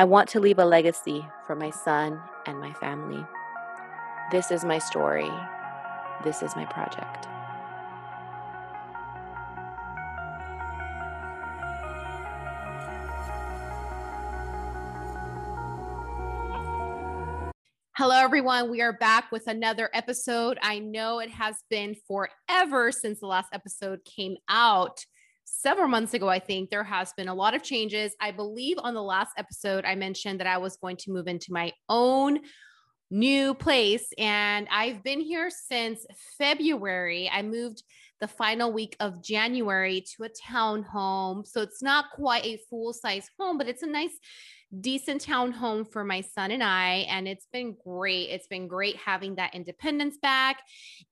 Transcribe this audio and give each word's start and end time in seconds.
I 0.00 0.04
want 0.04 0.30
to 0.30 0.40
leave 0.40 0.58
a 0.58 0.64
legacy 0.64 1.26
for 1.46 1.54
my 1.54 1.68
son 1.68 2.18
and 2.46 2.58
my 2.58 2.72
family. 2.72 3.22
This 4.32 4.50
is 4.50 4.64
my 4.64 4.78
story. 4.78 5.30
This 6.24 6.40
is 6.42 6.56
my 6.56 6.64
project. 6.64 7.26
Hello, 17.94 18.16
everyone. 18.16 18.70
We 18.70 18.80
are 18.80 18.94
back 18.94 19.30
with 19.30 19.48
another 19.48 19.90
episode. 19.92 20.58
I 20.62 20.78
know 20.78 21.18
it 21.18 21.28
has 21.28 21.56
been 21.68 21.94
forever 22.08 22.90
since 22.90 23.20
the 23.20 23.26
last 23.26 23.50
episode 23.52 24.02
came 24.06 24.38
out. 24.48 25.04
Several 25.52 25.88
months 25.88 26.14
ago, 26.14 26.28
I 26.28 26.38
think 26.38 26.70
there 26.70 26.84
has 26.84 27.12
been 27.12 27.28
a 27.28 27.34
lot 27.34 27.54
of 27.54 27.62
changes. 27.62 28.14
I 28.20 28.30
believe 28.30 28.78
on 28.78 28.94
the 28.94 29.02
last 29.02 29.32
episode, 29.36 29.84
I 29.84 29.94
mentioned 29.94 30.40
that 30.40 30.46
I 30.46 30.56
was 30.56 30.76
going 30.76 30.96
to 30.98 31.10
move 31.10 31.26
into 31.26 31.52
my 31.52 31.72
own 31.88 32.38
new 33.10 33.52
place, 33.52 34.06
and 34.16 34.68
I've 34.70 35.02
been 35.02 35.20
here 35.20 35.50
since 35.50 36.06
February. 36.38 37.28
I 37.30 37.42
moved 37.42 37.82
the 38.20 38.28
final 38.28 38.72
week 38.72 38.96
of 39.00 39.22
January 39.22 40.04
to 40.16 40.24
a 40.24 40.28
town 40.28 40.82
home. 40.82 41.44
So 41.44 41.62
it's 41.62 41.82
not 41.82 42.06
quite 42.14 42.44
a 42.44 42.60
full 42.68 42.92
size 42.92 43.28
home, 43.38 43.58
but 43.58 43.68
it's 43.68 43.82
a 43.82 43.86
nice 43.86 44.18
decent 44.80 45.20
town 45.20 45.50
home 45.50 45.84
for 45.84 46.04
my 46.04 46.20
son 46.20 46.52
and 46.52 46.62
I. 46.62 47.06
And 47.08 47.26
it's 47.26 47.46
been 47.52 47.76
great. 47.84 48.30
It's 48.30 48.46
been 48.46 48.68
great 48.68 48.96
having 48.96 49.34
that 49.36 49.54
independence 49.54 50.16
back 50.18 50.62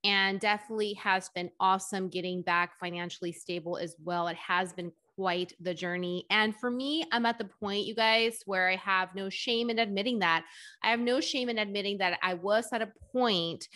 and 0.03 0.39
definitely 0.39 0.93
has 0.93 1.29
been 1.29 1.49
awesome 1.59 2.09
getting 2.09 2.41
back 2.41 2.79
financially 2.79 3.33
stable 3.33 3.77
as 3.77 3.95
well. 4.01 4.27
It 4.27 4.37
has 4.37 4.71
been 4.71 4.91
quite 5.15 5.51
the 5.59 5.73
journey. 5.73 6.25
And 6.29 6.55
for 6.55 6.71
me, 6.71 7.03
I'm 7.11 7.25
at 7.25 7.37
the 7.37 7.49
point, 7.59 7.85
you 7.85 7.93
guys, 7.93 8.39
where 8.45 8.69
I 8.69 8.77
have 8.77 9.13
no 9.15 9.29
shame 9.29 9.69
in 9.69 9.77
admitting 9.77 10.19
that. 10.19 10.45
I 10.81 10.91
have 10.91 11.01
no 11.01 11.19
shame 11.19 11.49
in 11.49 11.57
admitting 11.57 11.97
that 11.97 12.17
I 12.23 12.35
was 12.35 12.67
at 12.71 12.81
a 12.81 12.93
point 13.11 13.67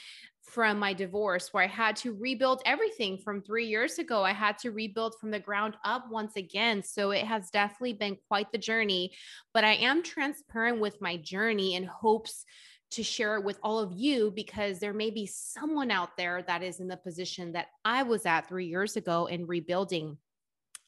from 0.54 0.78
my 0.78 0.94
divorce 0.94 1.52
where 1.52 1.64
I 1.64 1.68
had 1.68 1.96
to 1.98 2.14
rebuild 2.14 2.62
everything 2.66 3.18
from 3.18 3.42
three 3.42 3.66
years 3.66 3.98
ago. 3.98 4.24
I 4.24 4.34
had 4.34 4.60
to 4.60 4.70
rebuild 4.70 5.16
from 5.20 5.32
the 5.32 5.40
ground 5.40 5.76
up 5.84 6.06
once 6.12 6.36
again. 6.36 6.84
So 6.84 7.10
it 7.10 7.26
has 7.26 7.50
definitely 7.50 7.94
been 7.94 8.18
quite 8.28 8.52
the 8.52 8.60
journey, 8.60 9.14
but 9.54 9.64
I 9.64 9.74
am 9.74 10.04
transparent 10.04 10.80
with 10.80 11.02
my 11.02 11.18
journey 11.18 11.74
in 11.76 11.86
hopes 11.86 12.46
to 12.92 13.02
share 13.02 13.36
it 13.38 13.44
with 13.44 13.58
all 13.64 13.80
of 13.80 13.94
you 13.94 14.32
because 14.36 14.78
there 14.78 14.94
may 14.94 15.10
be 15.10 15.26
someone 15.26 15.90
out 15.90 16.16
there 16.18 16.44
that 16.44 16.62
is 16.62 16.80
in 16.80 16.88
the 16.88 16.98
position 16.98 17.54
that 17.54 17.68
I 17.84 18.04
was 18.04 18.28
at 18.28 18.48
three 18.48 18.68
years 18.68 18.96
ago 18.96 19.26
in 19.26 19.48
rebuilding 19.48 20.18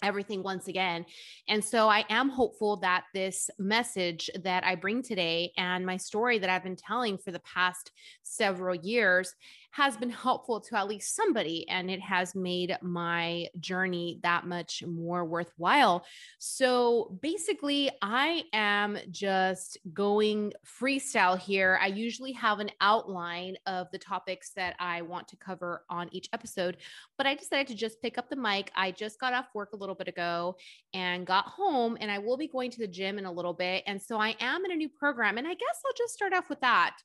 everything 0.04 0.44
once 0.44 0.68
again. 0.68 1.06
And 1.48 1.64
so 1.64 1.88
I 1.88 2.06
am 2.10 2.30
hopeful 2.30 2.78
that 2.78 3.06
this 3.14 3.50
message 3.58 4.30
that 4.44 4.64
I 4.64 4.76
bring 4.76 5.02
today 5.02 5.52
and 5.58 5.86
my 5.86 5.98
story 5.98 6.38
that 6.40 6.50
I've 6.50 6.64
been 6.64 6.76
telling 6.76 7.18
for 7.18 7.32
the 7.32 7.40
past 7.40 7.92
several 8.24 8.76
years 8.76 9.34
has 9.76 9.98
been 9.98 10.10
helpful 10.10 10.62
to 10.62 10.78
at 10.78 10.88
least 10.88 11.18
somebody 11.18 11.68
and 11.68 11.92
it 11.92 12.00
has 12.00 12.34
made 12.34 12.78
my 12.82 13.46
journey 13.60 14.22
that 14.24 14.48
much 14.48 14.82
more 14.88 15.26
worthwhile. 15.26 16.06
So 16.40 17.18
basically, 17.22 17.92
I 18.02 18.44
am 18.54 18.98
just 19.12 19.78
going 19.94 20.54
freestyle 20.66 21.38
here. 21.38 21.78
I 21.82 21.88
usually 21.88 22.32
have 22.32 22.60
an 22.60 22.72
outline 22.80 23.58
of 23.66 23.92
the 23.92 23.98
topics 23.98 24.52
that 24.56 24.78
I 24.80 25.02
want 25.02 25.28
to 25.28 25.36
cover 25.36 25.84
on 25.90 26.08
each 26.14 26.30
episode, 26.32 26.78
but 27.18 27.28
I 27.28 27.36
decided 27.36 27.68
to 27.68 27.76
just 27.76 28.02
pick 28.02 28.18
up 28.18 28.30
the 28.30 28.38
mic. 28.38 28.72
I 28.78 28.92
just 28.92 29.20
got 29.20 29.34
off 29.34 29.48
work 29.54 29.74
a 29.74 29.78
little 29.78 29.96
bit 29.96 30.08
ago 30.08 30.56
and 30.94 31.28
got 31.28 31.48
home, 31.48 31.98
and 32.00 32.10
I 32.10 32.20
will 32.20 32.38
be 32.38 32.48
going 32.48 32.72
to 32.72 32.80
the 32.80 32.88
gym 32.88 33.20
in 33.20 33.26
a 33.26 33.32
little 33.32 33.54
bit. 33.54 33.84
And 33.88 34.02
so 34.02 34.22
I 34.22 34.38
am 34.40 34.64
in 34.64 34.72
a 34.72 34.76
new 34.76 34.88
program, 34.88 35.38
and 35.38 35.46
I 35.46 35.54
guess 35.54 35.82
I'll 35.86 35.94
just 35.98 36.14
start 36.14 36.32
off 36.32 36.48
with 36.48 36.62
that. 36.62 36.96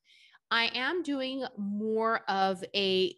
I 0.50 0.70
am 0.74 1.02
doing 1.02 1.44
more 1.56 2.20
of 2.28 2.64
a 2.74 3.14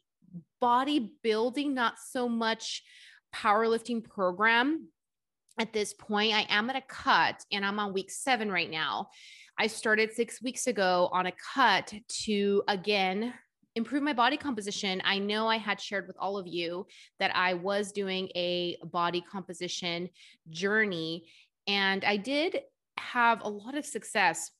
bodybuilding, 0.62 1.72
not 1.72 1.94
so 1.98 2.28
much 2.28 2.82
powerlifting 3.34 4.04
program 4.04 4.88
at 5.58 5.72
this 5.72 5.94
point. 5.94 6.34
I 6.34 6.46
am 6.48 6.70
at 6.70 6.76
a 6.76 6.82
cut 6.82 7.42
and 7.50 7.64
I'm 7.64 7.78
on 7.78 7.92
week 7.92 8.10
seven 8.10 8.50
right 8.50 8.70
now. 8.70 9.08
I 9.58 9.66
started 9.66 10.12
six 10.12 10.42
weeks 10.42 10.66
ago 10.66 11.08
on 11.12 11.26
a 11.26 11.32
cut 11.54 11.92
to 12.24 12.62
again 12.68 13.34
improve 13.74 14.02
my 14.02 14.12
body 14.12 14.36
composition. 14.36 15.00
I 15.04 15.18
know 15.18 15.46
I 15.46 15.56
had 15.56 15.80
shared 15.80 16.06
with 16.06 16.16
all 16.18 16.38
of 16.38 16.46
you 16.46 16.86
that 17.18 17.34
I 17.34 17.54
was 17.54 17.92
doing 17.92 18.28
a 18.34 18.76
body 18.84 19.22
composition 19.30 20.10
journey, 20.50 21.28
and 21.66 22.04
I 22.04 22.18
did 22.18 22.60
have 22.98 23.40
a 23.42 23.48
lot 23.48 23.76
of 23.76 23.86
success 23.86 24.50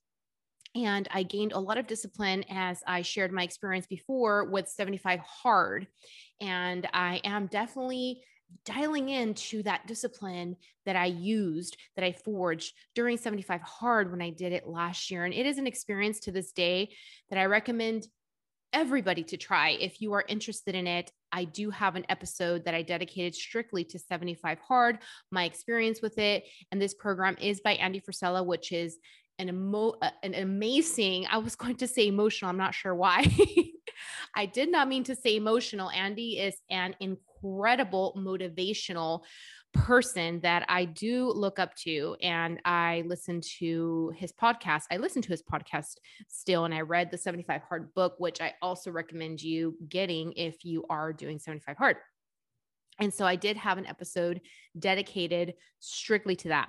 and 0.74 1.08
I 1.12 1.22
gained 1.22 1.52
a 1.52 1.60
lot 1.60 1.78
of 1.78 1.86
discipline 1.86 2.44
as 2.48 2.82
I 2.86 3.02
shared 3.02 3.32
my 3.32 3.42
experience 3.42 3.86
before 3.86 4.44
with 4.44 4.68
75 4.68 5.20
hard. 5.20 5.86
And 6.40 6.88
I 6.92 7.20
am 7.24 7.46
definitely 7.46 8.22
dialing 8.64 9.08
into 9.08 9.62
that 9.62 9.86
discipline 9.86 10.56
that 10.84 10.96
I 10.96 11.06
used, 11.06 11.76
that 11.96 12.04
I 12.04 12.12
forged 12.12 12.74
during 12.94 13.16
75 13.16 13.60
hard 13.62 14.10
when 14.10 14.22
I 14.22 14.30
did 14.30 14.52
it 14.52 14.66
last 14.66 15.10
year. 15.10 15.24
And 15.24 15.34
it 15.34 15.46
is 15.46 15.58
an 15.58 15.66
experience 15.66 16.20
to 16.20 16.32
this 16.32 16.52
day 16.52 16.90
that 17.30 17.38
I 17.38 17.46
recommend 17.46 18.06
everybody 18.72 19.22
to 19.22 19.36
try 19.36 19.70
if 19.70 20.00
you 20.00 20.14
are 20.14 20.24
interested 20.28 20.74
in 20.74 20.86
it. 20.86 21.12
I 21.30 21.44
do 21.44 21.70
have 21.70 21.94
an 21.94 22.06
episode 22.08 22.64
that 22.64 22.74
I 22.74 22.82
dedicated 22.82 23.34
strictly 23.34 23.84
to 23.84 23.98
75 23.98 24.58
hard, 24.60 24.98
my 25.30 25.44
experience 25.44 26.00
with 26.00 26.18
it. 26.18 26.44
And 26.70 26.80
this 26.80 26.94
program 26.94 27.36
is 27.40 27.60
by 27.60 27.72
Andy 27.74 28.00
Frisella, 28.00 28.44
which 28.44 28.72
is 28.72 28.98
an 29.38 29.48
emo 29.48 29.94
uh, 30.02 30.10
an 30.22 30.34
amazing 30.34 31.26
i 31.30 31.38
was 31.38 31.56
going 31.56 31.76
to 31.76 31.86
say 31.86 32.06
emotional 32.06 32.48
i'm 32.48 32.56
not 32.56 32.74
sure 32.74 32.94
why 32.94 33.24
i 34.36 34.46
did 34.46 34.70
not 34.70 34.88
mean 34.88 35.04
to 35.04 35.14
say 35.14 35.36
emotional 35.36 35.90
andy 35.90 36.38
is 36.38 36.54
an 36.70 36.94
incredible 37.00 38.14
motivational 38.16 39.22
person 39.72 40.38
that 40.40 40.64
i 40.68 40.84
do 40.84 41.30
look 41.30 41.58
up 41.58 41.74
to 41.74 42.14
and 42.22 42.60
i 42.64 43.02
listen 43.06 43.40
to 43.40 44.12
his 44.16 44.32
podcast 44.32 44.82
i 44.90 44.98
listen 44.98 45.22
to 45.22 45.30
his 45.30 45.42
podcast 45.42 45.96
still 46.28 46.66
and 46.66 46.74
i 46.74 46.80
read 46.80 47.10
the 47.10 47.16
75 47.18 47.62
hard 47.62 47.94
book 47.94 48.14
which 48.18 48.40
i 48.40 48.52
also 48.60 48.90
recommend 48.90 49.42
you 49.42 49.74
getting 49.88 50.32
if 50.32 50.64
you 50.64 50.84
are 50.90 51.12
doing 51.12 51.38
75 51.38 51.76
hard 51.76 51.96
and 52.98 53.12
so 53.12 53.26
I 53.26 53.36
did 53.36 53.56
have 53.56 53.78
an 53.78 53.86
episode 53.86 54.40
dedicated 54.78 55.54
strictly 55.80 56.36
to 56.36 56.48
that. 56.48 56.68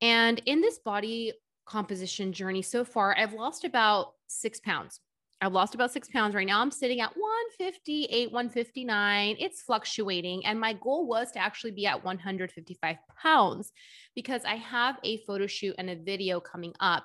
And 0.00 0.42
in 0.46 0.60
this 0.60 0.78
body 0.78 1.32
composition 1.72 2.34
journey 2.34 2.60
so 2.60 2.84
far, 2.84 3.16
I've 3.16 3.32
lost 3.32 3.64
about 3.64 4.12
six 4.26 4.60
pounds. 4.60 5.00
I've 5.40 5.54
lost 5.54 5.74
about 5.74 5.90
six 5.90 6.06
pounds 6.06 6.34
right 6.34 6.46
now. 6.46 6.60
I'm 6.60 6.70
sitting 6.70 7.00
at 7.00 7.16
158, 7.16 8.30
159. 8.30 9.36
It's 9.40 9.62
fluctuating. 9.62 10.44
And 10.44 10.60
my 10.60 10.74
goal 10.74 11.08
was 11.08 11.32
to 11.32 11.38
actually 11.40 11.72
be 11.72 11.86
at 11.86 12.04
155 12.04 12.96
pounds 13.20 13.72
because 14.14 14.42
I 14.44 14.56
have 14.56 14.98
a 15.02 15.16
photo 15.24 15.46
shoot 15.46 15.74
and 15.78 15.88
a 15.88 15.96
video 15.96 16.40
coming 16.40 16.74
up. 16.78 17.04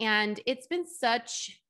And 0.00 0.40
it's 0.46 0.66
been 0.66 0.86
such 0.86 1.60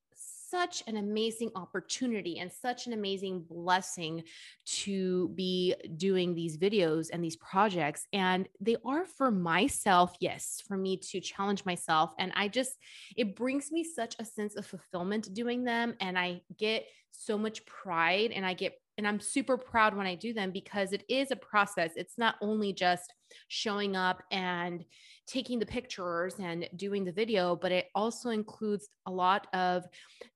such 0.51 0.83
an 0.87 0.97
amazing 0.97 1.51
opportunity 1.55 2.39
and 2.39 2.51
such 2.53 2.87
an 2.87 2.93
amazing 2.93 3.45
blessing 3.49 4.23
to 4.65 5.29
be 5.31 5.75
doing 5.97 6.35
these 6.35 6.57
videos 6.57 7.09
and 7.13 7.23
these 7.23 7.37
projects. 7.37 8.07
And 8.13 8.49
they 8.61 8.77
are 8.85 9.05
for 9.05 9.31
myself, 9.31 10.15
yes, 10.21 10.63
for 10.67 10.77
me 10.77 10.97
to 10.99 11.21
challenge 11.21 11.65
myself. 11.65 12.13
And 12.19 12.33
I 12.35 12.49
just, 12.49 12.73
it 13.17 13.37
brings 13.37 13.71
me 13.73 13.85
such 13.85 14.17
a 14.19 14.25
sense 14.25 14.57
of 14.57 14.67
fulfillment 14.67 15.33
doing 15.35 15.65
them. 15.65 15.95
And 16.01 16.19
I 16.19 16.43
get 16.57 16.87
so 17.13 17.39
much 17.39 17.65
pride 17.67 18.31
and 18.33 18.45
I 18.45 18.55
get 18.55 18.75
and 18.99 19.07
I'm 19.07 19.21
super 19.21 19.57
proud 19.59 19.97
when 19.97 20.07
I 20.07 20.15
do 20.15 20.33
them 20.33 20.51
because 20.51 20.93
it 20.93 21.05
is 21.09 21.31
a 21.31 21.37
process. 21.37 21.93
It's 21.97 22.17
not 22.17 22.37
only 22.41 22.73
just 22.73 23.13
showing 23.49 23.95
up 23.95 24.23
and 24.31 24.85
taking 25.27 25.59
the 25.59 25.67
pictures 25.67 26.37
and 26.39 26.69
doing 26.77 27.05
the 27.05 27.13
video, 27.13 27.57
but 27.57 27.73
it 27.73 27.87
also 27.95 28.31
includes 28.31 28.89
a 29.07 29.11
lot 29.11 29.49
of 29.53 29.85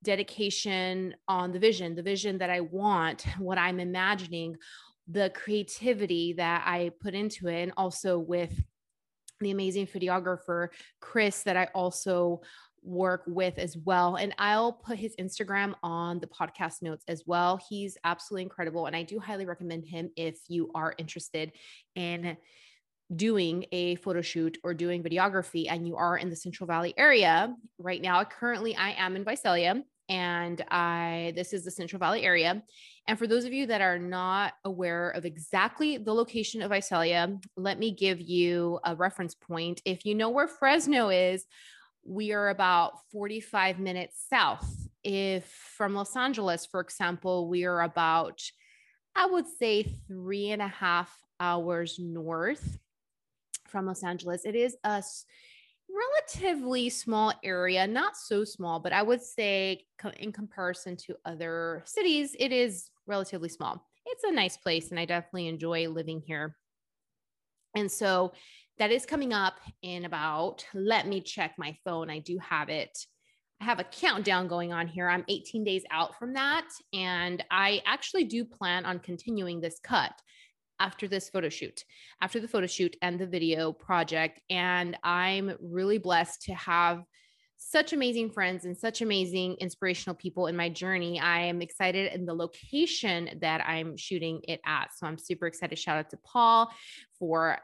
dedication 0.03 1.15
on 1.27 1.51
the 1.51 1.59
vision, 1.59 1.95
the 1.95 2.03
vision 2.03 2.37
that 2.37 2.49
I 2.49 2.59
want, 2.59 3.25
what 3.39 3.57
I'm 3.57 3.79
imagining, 3.79 4.57
the 5.07 5.31
creativity 5.33 6.33
that 6.33 6.63
I 6.65 6.91
put 7.01 7.15
into 7.15 7.47
it, 7.47 7.63
and 7.63 7.73
also 7.77 8.19
with 8.19 8.53
the 9.39 9.51
amazing 9.51 9.87
videographer, 9.87 10.67
Chris, 10.99 11.41
that 11.43 11.57
I 11.57 11.67
also 11.73 12.41
work 12.83 13.23
with 13.27 13.57
as 13.57 13.77
well. 13.77 14.15
And 14.15 14.33
I'll 14.37 14.73
put 14.73 14.97
his 14.97 15.15
Instagram 15.17 15.75
on 15.83 16.19
the 16.19 16.27
podcast 16.27 16.81
notes 16.81 17.03
as 17.07 17.23
well. 17.25 17.59
He's 17.69 17.97
absolutely 18.03 18.43
incredible. 18.43 18.85
And 18.85 18.95
I 18.95 19.03
do 19.03 19.19
highly 19.19 19.45
recommend 19.45 19.85
him 19.85 20.09
if 20.15 20.39
you 20.47 20.71
are 20.73 20.93
interested 20.97 21.51
in 21.95 22.37
doing 23.15 23.65
a 23.71 23.95
photo 23.95 24.21
shoot 24.21 24.57
or 24.63 24.73
doing 24.73 25.03
videography 25.03 25.65
and 25.69 25.85
you 25.85 25.95
are 25.95 26.17
in 26.17 26.29
the 26.29 26.35
Central 26.35 26.67
Valley 26.67 26.93
area 26.97 27.53
right 27.77 28.01
now. 28.01 28.23
Currently, 28.23 28.75
I 28.75 28.91
am 28.91 29.15
in 29.15 29.25
Visalia 29.25 29.83
and 30.09 30.63
I 30.69 31.33
this 31.35 31.53
is 31.53 31.63
the 31.63 31.71
Central 31.71 31.99
Valley 31.99 32.23
area. 32.23 32.63
And 33.07 33.17
for 33.17 33.27
those 33.27 33.45
of 33.45 33.53
you 33.53 33.67
that 33.67 33.81
are 33.81 33.99
not 33.99 34.53
aware 34.63 35.09
of 35.11 35.25
exactly 35.25 35.97
the 35.97 36.13
location 36.13 36.61
of 36.61 36.71
Visalia, 36.71 37.37
let 37.57 37.79
me 37.79 37.91
give 37.91 38.21
you 38.21 38.79
a 38.85 38.95
reference 38.95 39.35
point. 39.35 39.81
If 39.85 40.05
you 40.05 40.15
know 40.15 40.29
where 40.29 40.47
Fresno 40.47 41.09
is, 41.09 41.45
we 42.03 42.31
are 42.33 42.49
about 42.49 42.93
45 43.11 43.79
minutes 43.79 44.25
south. 44.29 44.69
If 45.03 45.45
from 45.45 45.93
Los 45.93 46.15
Angeles, 46.15 46.65
for 46.65 46.79
example, 46.79 47.47
we 47.47 47.65
are 47.65 47.81
about, 47.81 48.41
I 49.15 49.25
would 49.25 49.47
say, 49.47 49.83
three 50.07 50.51
and 50.51 50.61
a 50.61 50.67
half 50.67 51.15
hours 51.39 51.97
north 51.99 52.77
from 53.67 53.85
Los 53.85 54.03
Angeles. 54.03 54.45
It 54.45 54.55
is 54.55 54.75
a 54.83 55.03
relatively 55.89 56.89
small 56.89 57.33
area, 57.43 57.87
not 57.87 58.15
so 58.15 58.43
small, 58.43 58.79
but 58.79 58.93
I 58.93 59.01
would 59.01 59.21
say 59.21 59.85
in 60.19 60.31
comparison 60.31 60.95
to 60.97 61.15
other 61.25 61.83
cities, 61.85 62.35
it 62.39 62.51
is 62.51 62.89
relatively 63.07 63.49
small. 63.49 63.87
It's 64.05 64.23
a 64.23 64.31
nice 64.31 64.57
place 64.57 64.91
and 64.91 64.99
I 64.99 65.05
definitely 65.05 65.47
enjoy 65.47 65.87
living 65.87 66.21
here. 66.25 66.57
And 67.75 67.91
so 67.91 68.33
that 68.81 68.91
is 68.91 69.05
coming 69.05 69.31
up 69.31 69.59
in 69.83 70.05
about, 70.05 70.65
let 70.73 71.07
me 71.07 71.21
check 71.21 71.53
my 71.55 71.77
phone. 71.85 72.09
I 72.09 72.17
do 72.17 72.39
have 72.39 72.67
it. 72.67 72.97
I 73.61 73.65
have 73.65 73.79
a 73.79 73.83
countdown 73.83 74.47
going 74.47 74.73
on 74.73 74.87
here. 74.87 75.07
I'm 75.07 75.23
18 75.27 75.63
days 75.63 75.83
out 75.91 76.17
from 76.17 76.33
that. 76.33 76.67
And 76.91 77.45
I 77.51 77.83
actually 77.85 78.23
do 78.23 78.43
plan 78.43 78.85
on 78.85 78.97
continuing 78.97 79.61
this 79.61 79.79
cut 79.83 80.13
after 80.79 81.07
this 81.07 81.29
photo 81.29 81.47
shoot, 81.47 81.85
after 82.23 82.39
the 82.39 82.47
photo 82.47 82.65
shoot 82.65 82.97
and 83.03 83.19
the 83.19 83.27
video 83.27 83.71
project. 83.71 84.41
And 84.49 84.97
I'm 85.03 85.55
really 85.61 85.99
blessed 85.99 86.41
to 86.47 86.55
have 86.55 87.03
such 87.57 87.93
amazing 87.93 88.31
friends 88.31 88.65
and 88.65 88.75
such 88.75 89.03
amazing 89.03 89.57
inspirational 89.59 90.15
people 90.15 90.47
in 90.47 90.55
my 90.55 90.69
journey. 90.69 91.19
I 91.19 91.41
am 91.41 91.61
excited 91.61 92.11
in 92.13 92.25
the 92.25 92.33
location 92.33 93.29
that 93.41 93.61
I'm 93.63 93.95
shooting 93.95 94.41
it 94.47 94.59
at. 94.65 94.87
So 94.97 95.05
I'm 95.05 95.19
super 95.19 95.45
excited. 95.45 95.77
Shout 95.77 95.99
out 95.99 96.09
to 96.09 96.17
Paul 96.25 96.71
for 97.19 97.59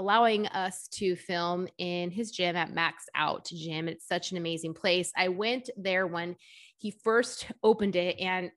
allowing 0.00 0.46
us 0.46 0.88
to 0.88 1.14
film 1.14 1.68
in 1.76 2.10
his 2.10 2.30
gym 2.30 2.56
at 2.56 2.72
Max 2.72 3.04
Out 3.14 3.44
Gym. 3.44 3.86
It's 3.86 4.08
such 4.08 4.30
an 4.30 4.38
amazing 4.38 4.72
place. 4.72 5.12
I 5.14 5.28
went 5.28 5.68
there 5.76 6.06
when 6.06 6.36
he 6.78 6.90
first 6.90 7.46
opened 7.62 7.96
it 7.96 8.18
and 8.18 8.50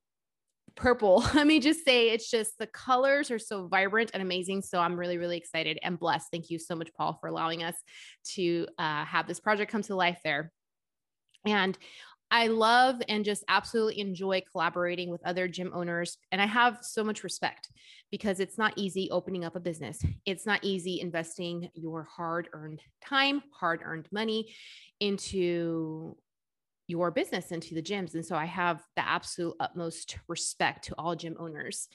purple. 0.75 1.17
Let 1.35 1.45
me 1.45 1.59
just 1.59 1.83
say 1.83 2.11
it's 2.11 2.31
just 2.31 2.57
the 2.57 2.67
colors 2.67 3.29
are 3.29 3.39
so 3.39 3.67
vibrant 3.67 4.11
and 4.13 4.23
amazing. 4.23 4.61
So 4.61 4.79
I'm 4.79 4.97
really, 4.97 5.17
really 5.17 5.35
excited 5.35 5.79
and 5.83 5.99
blessed. 5.99 6.29
Thank 6.31 6.49
you 6.49 6.59
so 6.59 6.75
much, 6.75 6.93
Paul, 6.93 7.17
for 7.19 7.27
allowing 7.27 7.61
us 7.61 7.75
to 8.35 8.65
uh, 8.79 9.03
have 9.03 9.27
this 9.27 9.41
project 9.41 9.69
come 9.69 9.81
to 9.83 9.95
life 9.95 10.21
there. 10.23 10.49
And 11.45 11.77
I 12.33 12.47
love 12.47 12.99
and 13.07 13.23
just 13.23 13.43
absolutely 13.47 13.99
enjoy 13.99 14.41
collaborating 14.51 15.11
with 15.11 15.21
other 15.23 15.47
gym 15.47 15.71
owners. 15.71 16.17
And 16.31 16.41
I 16.41 16.47
have 16.47 16.79
so 16.81 17.03
much 17.03 17.23
respect 17.23 17.69
because 18.09 18.39
it's 18.39 18.57
not 18.57 18.73
easy 18.75 19.07
opening 19.11 19.45
up 19.45 19.55
a 19.55 19.59
business. 19.59 20.03
It's 20.25 20.43
not 20.43 20.63
easy 20.63 20.99
investing 20.99 21.69
your 21.75 22.03
hard 22.03 22.49
earned 22.51 22.81
time, 23.05 23.43
hard 23.53 23.81
earned 23.85 24.07
money 24.11 24.51
into 24.99 26.17
your 26.87 27.11
business 27.11 27.51
into 27.51 27.75
the 27.75 27.83
gyms. 27.83 28.15
And 28.15 28.25
so 28.25 28.35
I 28.35 28.45
have 28.45 28.81
the 28.95 29.07
absolute 29.07 29.55
utmost 29.59 30.17
respect 30.27 30.85
to 30.85 30.95
all 30.97 31.15
gym 31.15 31.35
owners 31.39 31.87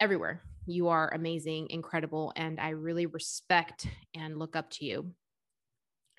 everywhere. 0.00 0.42
You 0.66 0.88
are 0.88 1.14
amazing, 1.14 1.68
incredible, 1.70 2.30
and 2.36 2.60
I 2.60 2.70
really 2.70 3.06
respect 3.06 3.86
and 4.14 4.38
look 4.38 4.54
up 4.54 4.68
to 4.72 4.84
you. 4.84 5.14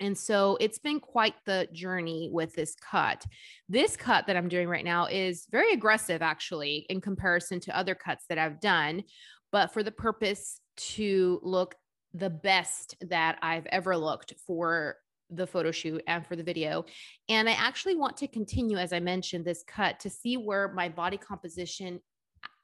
And 0.00 0.16
so 0.16 0.56
it's 0.60 0.78
been 0.78 1.00
quite 1.00 1.34
the 1.44 1.68
journey 1.72 2.30
with 2.32 2.54
this 2.54 2.74
cut. 2.76 3.24
This 3.68 3.96
cut 3.96 4.26
that 4.26 4.36
I'm 4.36 4.48
doing 4.48 4.68
right 4.68 4.84
now 4.84 5.06
is 5.06 5.46
very 5.50 5.72
aggressive, 5.72 6.22
actually, 6.22 6.86
in 6.88 7.00
comparison 7.00 7.60
to 7.60 7.76
other 7.76 7.94
cuts 7.94 8.24
that 8.28 8.38
I've 8.38 8.60
done, 8.60 9.02
but 9.50 9.72
for 9.72 9.82
the 9.82 9.90
purpose 9.90 10.60
to 10.76 11.40
look 11.42 11.74
the 12.14 12.30
best 12.30 12.96
that 13.02 13.38
I've 13.42 13.66
ever 13.66 13.96
looked 13.96 14.34
for 14.46 14.96
the 15.30 15.46
photo 15.46 15.70
shoot 15.70 16.02
and 16.06 16.26
for 16.26 16.36
the 16.36 16.42
video. 16.42 16.84
And 17.28 17.48
I 17.48 17.52
actually 17.52 17.96
want 17.96 18.16
to 18.18 18.28
continue, 18.28 18.78
as 18.78 18.92
I 18.92 19.00
mentioned, 19.00 19.44
this 19.44 19.62
cut 19.66 20.00
to 20.00 20.10
see 20.10 20.36
where 20.36 20.72
my 20.72 20.88
body 20.88 21.16
composition 21.16 22.00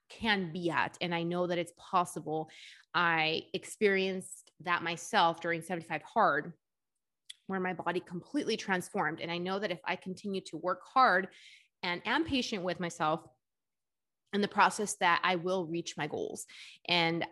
can 0.08 0.52
be 0.52 0.70
at. 0.70 0.96
And 1.00 1.14
I 1.14 1.22
know 1.22 1.46
that 1.46 1.58
it's 1.58 1.72
possible. 1.76 2.48
I 2.94 3.42
experienced 3.52 4.50
that 4.62 4.82
myself 4.82 5.40
during 5.40 5.60
75 5.60 6.02
Hard, 6.02 6.52
where 7.46 7.60
my 7.60 7.72
body 7.72 8.00
completely 8.00 8.56
transformed. 8.56 9.20
And 9.20 9.30
I 9.30 9.38
know 9.38 9.58
that 9.58 9.70
if 9.70 9.80
I 9.84 9.96
continue 9.96 10.40
to 10.46 10.56
work 10.56 10.80
hard 10.92 11.28
and 11.82 12.00
am 12.06 12.24
patient 12.24 12.62
with 12.62 12.80
myself 12.80 13.20
in 14.32 14.40
the 14.40 14.48
process, 14.48 14.96
that 15.00 15.20
I 15.22 15.36
will 15.36 15.66
reach 15.66 15.96
my 15.96 16.06
goals. 16.06 16.46
And 16.88 17.24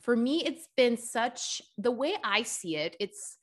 for 0.00 0.16
me, 0.16 0.42
it's 0.44 0.68
been 0.76 0.96
such 0.96 1.62
the 1.78 1.90
way 1.90 2.16
I 2.24 2.42
see 2.42 2.76
it, 2.76 2.96
it's 3.00 3.36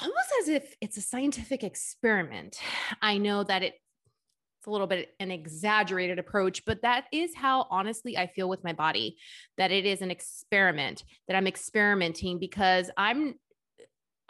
almost 0.00 0.32
as 0.40 0.48
if 0.48 0.74
it's 0.80 0.96
a 0.96 1.02
scientific 1.02 1.62
experiment. 1.62 2.58
I 3.02 3.18
know 3.18 3.44
that 3.44 3.62
it, 3.62 3.74
it's 4.58 4.66
a 4.66 4.70
little 4.70 4.86
bit 4.86 5.10
an 5.20 5.30
exaggerated 5.30 6.18
approach, 6.18 6.64
but 6.64 6.82
that 6.82 7.04
is 7.12 7.34
how 7.34 7.66
honestly 7.70 8.16
I 8.16 8.26
feel 8.26 8.48
with 8.48 8.64
my 8.64 8.72
body 8.72 9.16
that 9.58 9.70
it 9.70 9.86
is 9.86 10.02
an 10.02 10.10
experiment, 10.10 11.04
that 11.28 11.36
I'm 11.36 11.46
experimenting 11.46 12.38
because 12.38 12.90
I'm 12.96 13.34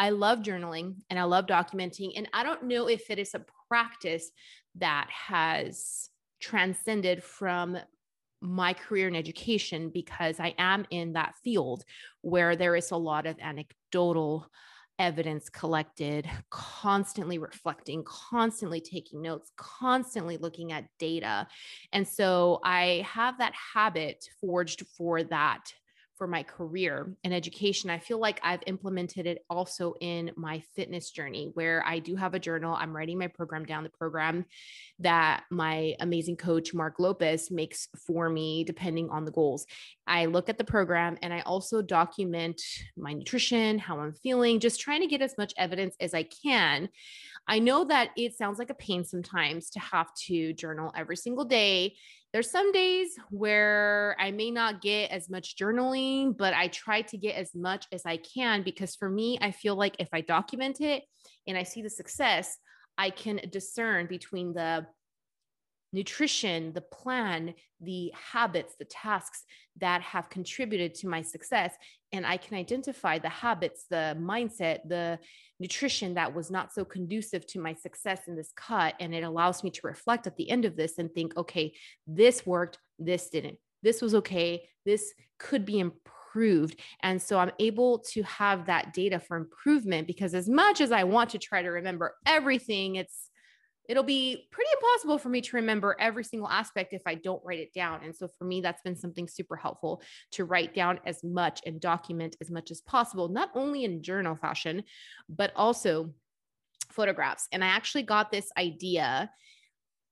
I 0.01 0.09
love 0.09 0.39
journaling 0.39 0.95
and 1.11 1.19
I 1.19 1.25
love 1.25 1.45
documenting 1.45 2.13
and 2.17 2.27
I 2.33 2.43
don't 2.43 2.65
know 2.65 2.89
if 2.89 3.11
it 3.11 3.19
is 3.19 3.35
a 3.35 3.45
practice 3.69 4.31
that 4.77 5.09
has 5.11 6.09
transcended 6.41 7.23
from 7.23 7.77
my 8.41 8.73
career 8.73 9.09
in 9.09 9.15
education 9.15 9.91
because 9.93 10.41
I 10.41 10.55
am 10.57 10.87
in 10.89 11.13
that 11.13 11.35
field 11.45 11.85
where 12.23 12.57
there 12.57 12.77
is 12.77 12.93
a 12.93 12.97
lot 12.97 13.27
of 13.27 13.37
anecdotal 13.41 14.51
evidence 14.99 15.51
collected, 15.51 16.27
constantly 16.49 17.37
reflecting, 17.37 18.03
constantly 18.05 18.81
taking 18.81 19.21
notes, 19.21 19.53
constantly 19.59 20.39
looking 20.39 20.73
at 20.73 20.87
data. 20.99 21.47
And 21.93 22.09
so 22.09 22.61
I 22.65 23.07
have 23.07 23.37
that 23.37 23.53
habit 23.75 24.25
forged 24.41 24.87
for 24.97 25.23
that 25.25 25.75
for 26.21 26.27
my 26.27 26.43
career 26.43 27.17
in 27.25 27.33
education. 27.33 27.89
I 27.89 27.99
feel 27.99 28.19
like 28.19 28.41
I've 28.43 28.61
implemented 28.67 29.27
it 29.27 29.43
also 29.49 29.95
in 30.03 30.31
my 30.37 30.63
fitness 30.77 31.11
journey 31.11 31.51
where 31.55 31.83
I 31.87 31.99
do 31.99 32.15
have 32.15 32.35
a 32.35 32.39
journal. 32.39 32.75
I'm 32.75 32.95
writing 32.95 33.19
my 33.19 33.29
program 33.29 33.65
down, 33.65 33.85
the 33.85 33.89
program 33.89 34.45
that 34.99 35.45
my 35.51 35.95
amazing 35.99 36.37
coach, 36.37 36.75
Mark 36.75 36.97
Lopez, 36.99 37.51
makes 37.51 37.89
for 38.07 38.29
me, 38.29 38.65
depending 38.65 39.09
on 39.09 39.25
the 39.25 39.31
goals. 39.31 39.65
I 40.07 40.27
look 40.27 40.51
at 40.51 40.59
the 40.59 40.65
program 40.65 41.17
and 41.23 41.33
I 41.33 41.41
also 41.41 41.81
document 41.81 42.61
my 42.99 43.15
nutrition, 43.15 43.79
how 43.79 43.99
I'm 43.99 44.13
feeling, 44.13 44.61
just 44.61 44.79
trying 44.79 45.01
to 45.01 45.07
get 45.07 45.23
as 45.23 45.39
much 45.39 45.55
evidence 45.57 45.97
as 46.01 46.13
I 46.13 46.25
can. 46.25 46.91
I 47.49 47.61
know 47.61 47.85
that 47.87 48.11
it 48.15 48.37
sounds 48.37 48.59
like 48.59 48.69
a 48.69 48.75
pain 48.75 49.05
sometimes 49.05 49.71
to 49.71 49.81
have 49.81 50.13
to 50.27 50.53
journal 50.53 50.93
every 50.95 51.17
single 51.17 51.47
day 51.47 51.95
there's 52.33 52.51
some 52.51 52.71
days 52.71 53.19
where 53.31 54.17
I 54.21 54.31
may 54.31 54.51
not 54.51 54.81
get 54.81 55.11
as 55.11 55.29
much 55.29 55.57
journaling, 55.57 56.37
but 56.37 56.55
I 56.55 56.69
try 56.69 57.03
to 57.03 57.17
get 57.17 57.35
as 57.35 57.55
much 57.55 57.87
as 57.91 58.03
I 58.07 58.19
can 58.19 58.63
because 58.63 58.95
for 58.95 59.09
me, 59.09 59.39
I 59.41 59.51
feel 59.51 59.75
like 59.75 59.97
if 59.99 60.09
I 60.13 60.21
document 60.21 60.81
it 60.81 61.03
and 61.49 61.59
I 61.59 61.65
see 61.65 61.83
the 61.83 61.91
success, 61.91 62.57
I 62.97 63.11
can 63.11 63.41
discern 63.51 64.07
between 64.07 64.53
the 64.53 64.87
nutrition, 65.93 66.73
the 66.73 66.81
plan, 66.81 67.55
the 67.81 68.13
habits, 68.33 68.75
the 68.79 68.85
tasks 68.85 69.45
that 69.79 70.03
have 70.03 70.29
contributed 70.29 70.95
to 70.95 71.09
my 71.09 71.23
success. 71.23 71.75
And 72.13 72.27
I 72.27 72.37
can 72.37 72.57
identify 72.57 73.19
the 73.19 73.29
habits, 73.29 73.87
the 73.89 74.17
mindset, 74.21 74.81
the 74.89 75.19
nutrition 75.59 76.15
that 76.15 76.35
was 76.35 76.51
not 76.51 76.73
so 76.73 76.85
conducive 76.85 77.47
to 77.49 77.61
my 77.61 77.75
success 77.75 78.29
in 78.29 78.37
this 78.37 78.53
cut. 78.57 78.95
And 79.01 79.15
it 79.15 79.25
allows 79.25 79.65
me 79.65 79.71
to 79.71 79.81
reflect 79.85 80.27
at 80.27 80.37
the 80.37 80.51
end 80.51 80.65
of 80.65 80.77
this 80.77 80.99
and 80.99 81.13
think, 81.13 81.37
okay, 81.37 81.73
this 82.07 82.47
worked, 82.47 82.79
this 82.99 83.29
didn't. 83.31 83.59
This 83.83 84.03
was 84.03 84.15
okay. 84.17 84.69
This 84.85 85.13
could 85.39 85.65
be 85.65 85.81
improved. 85.81 86.79
And 87.03 87.21
so 87.21 87.39
I'm 87.39 87.53
able 87.59 88.01
to 88.11 88.23
have 88.23 88.67
that 88.67 88.93
data 88.93 89.19
for 89.19 89.37
improvement 89.37 90.07
because 90.07 90.35
as 90.35 90.49
much 90.49 90.81
as 90.81 90.93
I 90.93 91.05
want 91.05 91.31
to 91.31 91.39
try 91.39 91.63
to 91.63 91.71
remember 91.71 92.15
everything, 92.27 92.97
it's 92.97 93.30
it'll 93.91 94.05
be 94.05 94.47
pretty 94.53 94.71
impossible 94.81 95.19
for 95.19 95.31
me 95.31 95.41
to 95.41 95.57
remember 95.57 95.97
every 95.99 96.23
single 96.23 96.49
aspect 96.49 96.93
if 96.93 97.03
I 97.07 97.17
don't 97.17 97.43
write 97.45 97.59
it 97.59 97.75
down. 97.75 98.05
And 98.05 98.15
so 98.15 98.29
for 98.39 98.45
me, 98.45 98.61
that's 98.61 98.83
been 98.83 98.95
something 98.95 99.27
super 99.27 99.57
helpful 99.57 100.01
to 100.31 100.45
write 100.45 100.77
down 100.77 101.01
as 101.07 101.25
much 101.25 101.61
and 101.67 101.81
document 101.81 102.37
as 102.41 102.53
much 102.53 102.71
as 102.71 102.81
possible, 102.83 103.29
not 103.29 103.51
only 103.57 103.85
in 103.85 104.01
journal 104.01 104.37
fashion, 104.37 104.85
but 105.29 105.53
also 105.57 106.15
photographs. 106.93 107.49
And 107.51 107.65
I 107.65 107.67
actually 107.67 108.05
got 108.05 108.31
this 108.31 108.53
idea 108.57 109.29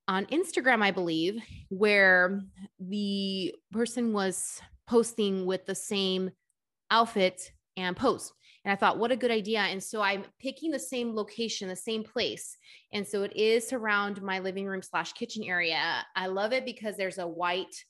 on 0.08 0.26
Instagram, 0.26 0.82
I 0.82 0.90
believe, 0.90 1.40
where 1.68 2.40
the 2.80 3.54
person 3.70 4.12
was 4.12 4.60
posting 4.88 5.46
with 5.46 5.66
the 5.66 5.76
same 5.76 6.32
outfit 6.90 7.52
and 7.76 7.96
pose. 7.96 8.32
And 8.68 8.74
I 8.74 8.76
thought, 8.76 8.98
what 8.98 9.10
a 9.10 9.16
good 9.16 9.30
idea. 9.30 9.60
And 9.60 9.82
so 9.82 10.02
I'm 10.02 10.26
picking 10.38 10.70
the 10.70 10.78
same 10.78 11.16
location, 11.16 11.68
the 11.68 11.74
same 11.74 12.04
place. 12.04 12.58
And 12.92 13.08
so 13.08 13.22
it 13.22 13.34
is 13.34 13.72
around 13.72 14.20
my 14.20 14.40
living 14.40 14.66
room 14.66 14.82
slash 14.82 15.14
kitchen 15.14 15.42
area. 15.42 16.04
I 16.14 16.26
love 16.26 16.52
it 16.52 16.66
because 16.66 16.94
there's 16.94 17.16
a 17.16 17.26
white 17.26 17.82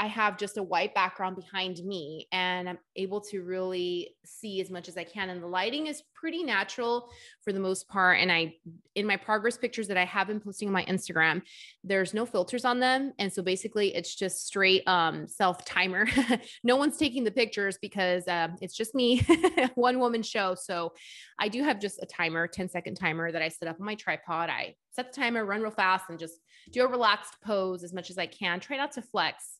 I 0.00 0.06
have 0.06 0.38
just 0.38 0.58
a 0.58 0.62
white 0.62 0.94
background 0.94 1.34
behind 1.34 1.82
me 1.84 2.28
and 2.30 2.68
I'm 2.68 2.78
able 2.94 3.20
to 3.22 3.42
really 3.42 4.14
see 4.24 4.60
as 4.60 4.70
much 4.70 4.88
as 4.88 4.96
I 4.96 5.02
can. 5.02 5.28
And 5.28 5.42
the 5.42 5.48
lighting 5.48 5.88
is 5.88 6.04
pretty 6.14 6.44
natural 6.44 7.10
for 7.42 7.52
the 7.52 7.58
most 7.58 7.88
part. 7.88 8.20
And 8.20 8.30
I, 8.30 8.54
in 8.94 9.06
my 9.06 9.16
progress 9.16 9.56
pictures 9.56 9.88
that 9.88 9.96
I 9.96 10.04
have 10.04 10.28
been 10.28 10.38
posting 10.38 10.68
on 10.68 10.72
my 10.72 10.84
Instagram, 10.84 11.42
there's 11.82 12.14
no 12.14 12.26
filters 12.26 12.64
on 12.64 12.78
them. 12.78 13.12
And 13.18 13.32
so 13.32 13.42
basically 13.42 13.94
it's 13.94 14.14
just 14.14 14.46
straight 14.46 14.86
um, 14.86 15.26
self 15.26 15.64
timer. 15.64 16.06
no 16.62 16.76
one's 16.76 16.96
taking 16.96 17.24
the 17.24 17.32
pictures 17.32 17.76
because 17.82 18.28
uh, 18.28 18.48
it's 18.60 18.76
just 18.76 18.94
me, 18.94 19.26
one 19.74 19.98
woman 19.98 20.22
show. 20.22 20.54
So 20.54 20.92
I 21.40 21.48
do 21.48 21.64
have 21.64 21.80
just 21.80 22.00
a 22.00 22.06
timer, 22.06 22.46
10 22.46 22.68
second 22.68 22.94
timer 22.94 23.32
that 23.32 23.42
I 23.42 23.48
set 23.48 23.68
up 23.68 23.80
on 23.80 23.86
my 23.86 23.96
tripod. 23.96 24.48
I 24.48 24.76
set 24.90 25.12
the 25.12 25.20
timer, 25.20 25.44
run 25.44 25.60
real 25.60 25.72
fast 25.72 26.04
and 26.08 26.20
just 26.20 26.38
do 26.70 26.84
a 26.84 26.86
relaxed 26.86 27.34
pose 27.44 27.82
as 27.82 27.92
much 27.92 28.10
as 28.10 28.18
I 28.18 28.26
can. 28.26 28.60
Try 28.60 28.76
not 28.76 28.92
to 28.92 29.02
flex 29.02 29.58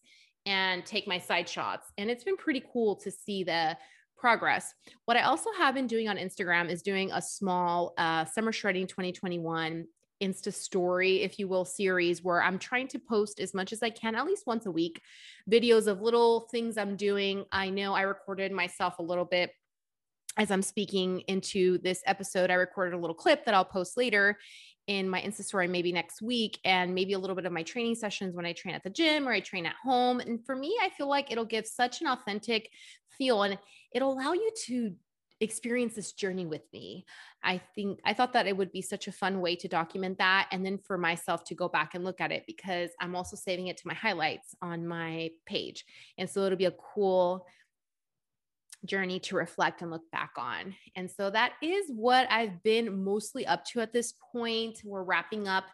and 0.48 0.86
take 0.86 1.06
my 1.06 1.18
side 1.18 1.46
shots. 1.46 1.92
And 1.98 2.10
it's 2.10 2.24
been 2.24 2.38
pretty 2.38 2.64
cool 2.72 2.96
to 2.96 3.10
see 3.10 3.44
the 3.44 3.76
progress. 4.16 4.74
What 5.04 5.18
I 5.18 5.22
also 5.22 5.50
have 5.58 5.74
been 5.74 5.86
doing 5.86 6.08
on 6.08 6.16
Instagram 6.16 6.70
is 6.70 6.80
doing 6.80 7.12
a 7.12 7.20
small 7.20 7.92
uh, 7.98 8.24
summer 8.24 8.50
shredding 8.50 8.86
2021 8.86 9.84
Insta 10.22 10.52
story, 10.52 11.22
if 11.22 11.38
you 11.38 11.46
will, 11.48 11.66
series 11.66 12.24
where 12.24 12.42
I'm 12.42 12.58
trying 12.58 12.88
to 12.88 12.98
post 12.98 13.40
as 13.40 13.52
much 13.52 13.74
as 13.74 13.82
I 13.82 13.90
can, 13.90 14.14
at 14.14 14.24
least 14.24 14.46
once 14.46 14.64
a 14.64 14.70
week, 14.70 15.02
videos 15.48 15.86
of 15.86 16.00
little 16.00 16.48
things 16.50 16.78
I'm 16.78 16.96
doing. 16.96 17.44
I 17.52 17.68
know 17.68 17.92
I 17.92 18.02
recorded 18.02 18.50
myself 18.50 18.98
a 18.98 19.02
little 19.02 19.26
bit 19.26 19.52
as 20.38 20.50
I'm 20.50 20.62
speaking 20.62 21.20
into 21.28 21.78
this 21.78 22.02
episode. 22.06 22.50
I 22.50 22.54
recorded 22.54 22.94
a 22.94 22.98
little 22.98 23.14
clip 23.14 23.44
that 23.44 23.54
I'll 23.54 23.64
post 23.64 23.98
later 23.98 24.38
in 24.88 25.08
my 25.08 25.20
Insta 25.20 25.44
story 25.44 25.68
maybe 25.68 25.92
next 25.92 26.22
week 26.22 26.58
and 26.64 26.94
maybe 26.94 27.12
a 27.12 27.18
little 27.18 27.36
bit 27.36 27.44
of 27.44 27.52
my 27.52 27.62
training 27.62 27.94
sessions 27.94 28.34
when 28.34 28.46
I 28.46 28.54
train 28.54 28.74
at 28.74 28.82
the 28.82 28.90
gym 28.90 29.28
or 29.28 29.32
I 29.32 29.40
train 29.40 29.66
at 29.66 29.76
home. 29.84 30.18
And 30.18 30.44
for 30.44 30.56
me, 30.56 30.76
I 30.82 30.88
feel 30.88 31.08
like 31.08 31.30
it'll 31.30 31.44
give 31.44 31.66
such 31.66 32.00
an 32.00 32.08
authentic 32.08 32.70
feel 33.16 33.42
and 33.42 33.58
it'll 33.92 34.12
allow 34.12 34.32
you 34.32 34.50
to 34.66 34.94
experience 35.40 35.94
this 35.94 36.12
journey 36.12 36.46
with 36.46 36.62
me. 36.72 37.04
I 37.44 37.60
think 37.74 38.00
I 38.04 38.14
thought 38.14 38.32
that 38.32 38.46
it 38.46 38.56
would 38.56 38.72
be 38.72 38.82
such 38.82 39.06
a 39.08 39.12
fun 39.12 39.40
way 39.40 39.56
to 39.56 39.68
document 39.68 40.18
that 40.18 40.48
and 40.50 40.64
then 40.64 40.78
for 40.78 40.98
myself 40.98 41.44
to 41.44 41.54
go 41.54 41.68
back 41.68 41.94
and 41.94 42.02
look 42.02 42.20
at 42.20 42.32
it 42.32 42.44
because 42.46 42.90
I'm 43.00 43.14
also 43.14 43.36
saving 43.36 43.68
it 43.68 43.76
to 43.76 43.86
my 43.86 43.94
highlights 43.94 44.54
on 44.62 44.88
my 44.88 45.30
page. 45.46 45.84
And 46.16 46.28
so 46.28 46.44
it'll 46.44 46.58
be 46.58 46.64
a 46.64 46.74
cool 46.94 47.46
journey 48.84 49.18
to 49.20 49.36
reflect 49.36 49.82
and 49.82 49.90
look 49.90 50.08
back 50.12 50.30
on. 50.38 50.74
And 50.96 51.10
so 51.10 51.30
that 51.30 51.52
is 51.62 51.86
what 51.88 52.30
I've 52.30 52.62
been 52.62 53.04
mostly 53.04 53.46
up 53.46 53.64
to 53.66 53.80
at 53.80 53.92
this 53.92 54.14
point. 54.32 54.80
We're 54.84 55.02
wrapping 55.02 55.48
up 55.48 55.64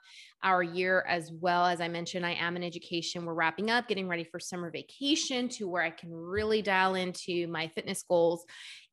our 0.42 0.62
year 0.62 1.04
as 1.08 1.30
well. 1.32 1.66
As 1.66 1.80
I 1.80 1.88
mentioned, 1.88 2.24
I 2.24 2.32
am 2.32 2.56
in 2.56 2.64
education. 2.64 3.24
We're 3.24 3.34
wrapping 3.34 3.70
up, 3.70 3.88
getting 3.88 4.08
ready 4.08 4.24
for 4.24 4.40
summer 4.40 4.70
vacation 4.70 5.48
to 5.50 5.68
where 5.68 5.82
I 5.82 5.90
can 5.90 6.12
really 6.12 6.62
dial 6.62 6.94
into 6.94 7.46
my 7.48 7.68
fitness 7.68 8.04
goals. 8.08 8.44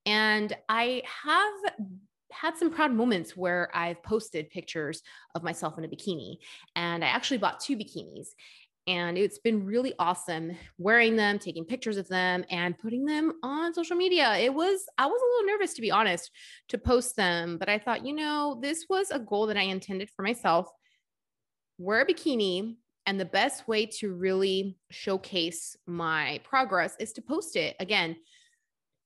And 0.05 0.55
I 0.67 1.03
have 1.23 1.73
had 2.31 2.57
some 2.57 2.71
proud 2.71 2.93
moments 2.93 3.35
where 3.35 3.69
I've 3.73 4.01
posted 4.03 4.49
pictures 4.49 5.01
of 5.35 5.43
myself 5.43 5.77
in 5.77 5.83
a 5.83 5.87
bikini. 5.87 6.37
And 6.75 7.03
I 7.03 7.07
actually 7.07 7.37
bought 7.37 7.59
two 7.59 7.77
bikinis 7.77 8.29
and 8.87 9.17
it's 9.17 9.39
been 9.39 9.65
really 9.65 9.93
awesome 9.99 10.57
wearing 10.77 11.15
them 11.15 11.37
taking 11.37 11.65
pictures 11.65 11.97
of 11.97 12.07
them 12.07 12.43
and 12.49 12.77
putting 12.77 13.05
them 13.05 13.33
on 13.43 13.73
social 13.73 13.95
media. 13.95 14.35
It 14.37 14.53
was 14.53 14.85
i 14.97 15.05
was 15.05 15.21
a 15.21 15.25
little 15.25 15.57
nervous 15.57 15.73
to 15.75 15.81
be 15.81 15.91
honest 15.91 16.31
to 16.69 16.77
post 16.77 17.15
them 17.15 17.57
but 17.57 17.69
i 17.69 17.77
thought 17.77 18.05
you 18.05 18.13
know 18.13 18.59
this 18.61 18.85
was 18.89 19.11
a 19.11 19.19
goal 19.19 19.47
that 19.47 19.57
i 19.57 19.63
intended 19.63 20.09
for 20.15 20.23
myself. 20.23 20.69
Wear 21.77 22.01
a 22.01 22.05
bikini 22.05 22.75
and 23.05 23.19
the 23.19 23.25
best 23.25 23.67
way 23.67 23.87
to 23.87 24.13
really 24.13 24.77
showcase 24.91 25.75
my 25.87 26.39
progress 26.43 26.95
is 26.99 27.13
to 27.13 27.21
post 27.21 27.55
it 27.55 27.75
again 27.79 28.15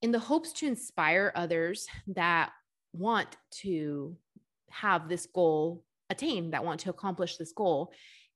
in 0.01 0.11
the 0.11 0.19
hopes 0.19 0.51
to 0.53 0.67
inspire 0.67 1.31
others 1.35 1.87
that 2.07 2.51
want 2.93 3.37
to 3.51 4.15
have 4.69 5.07
this 5.09 5.25
goal 5.25 5.83
attained 6.09 6.53
that 6.53 6.63
want 6.63 6.81
to 6.81 6.89
accomplish 6.89 7.37
this 7.37 7.53
goal 7.53 7.93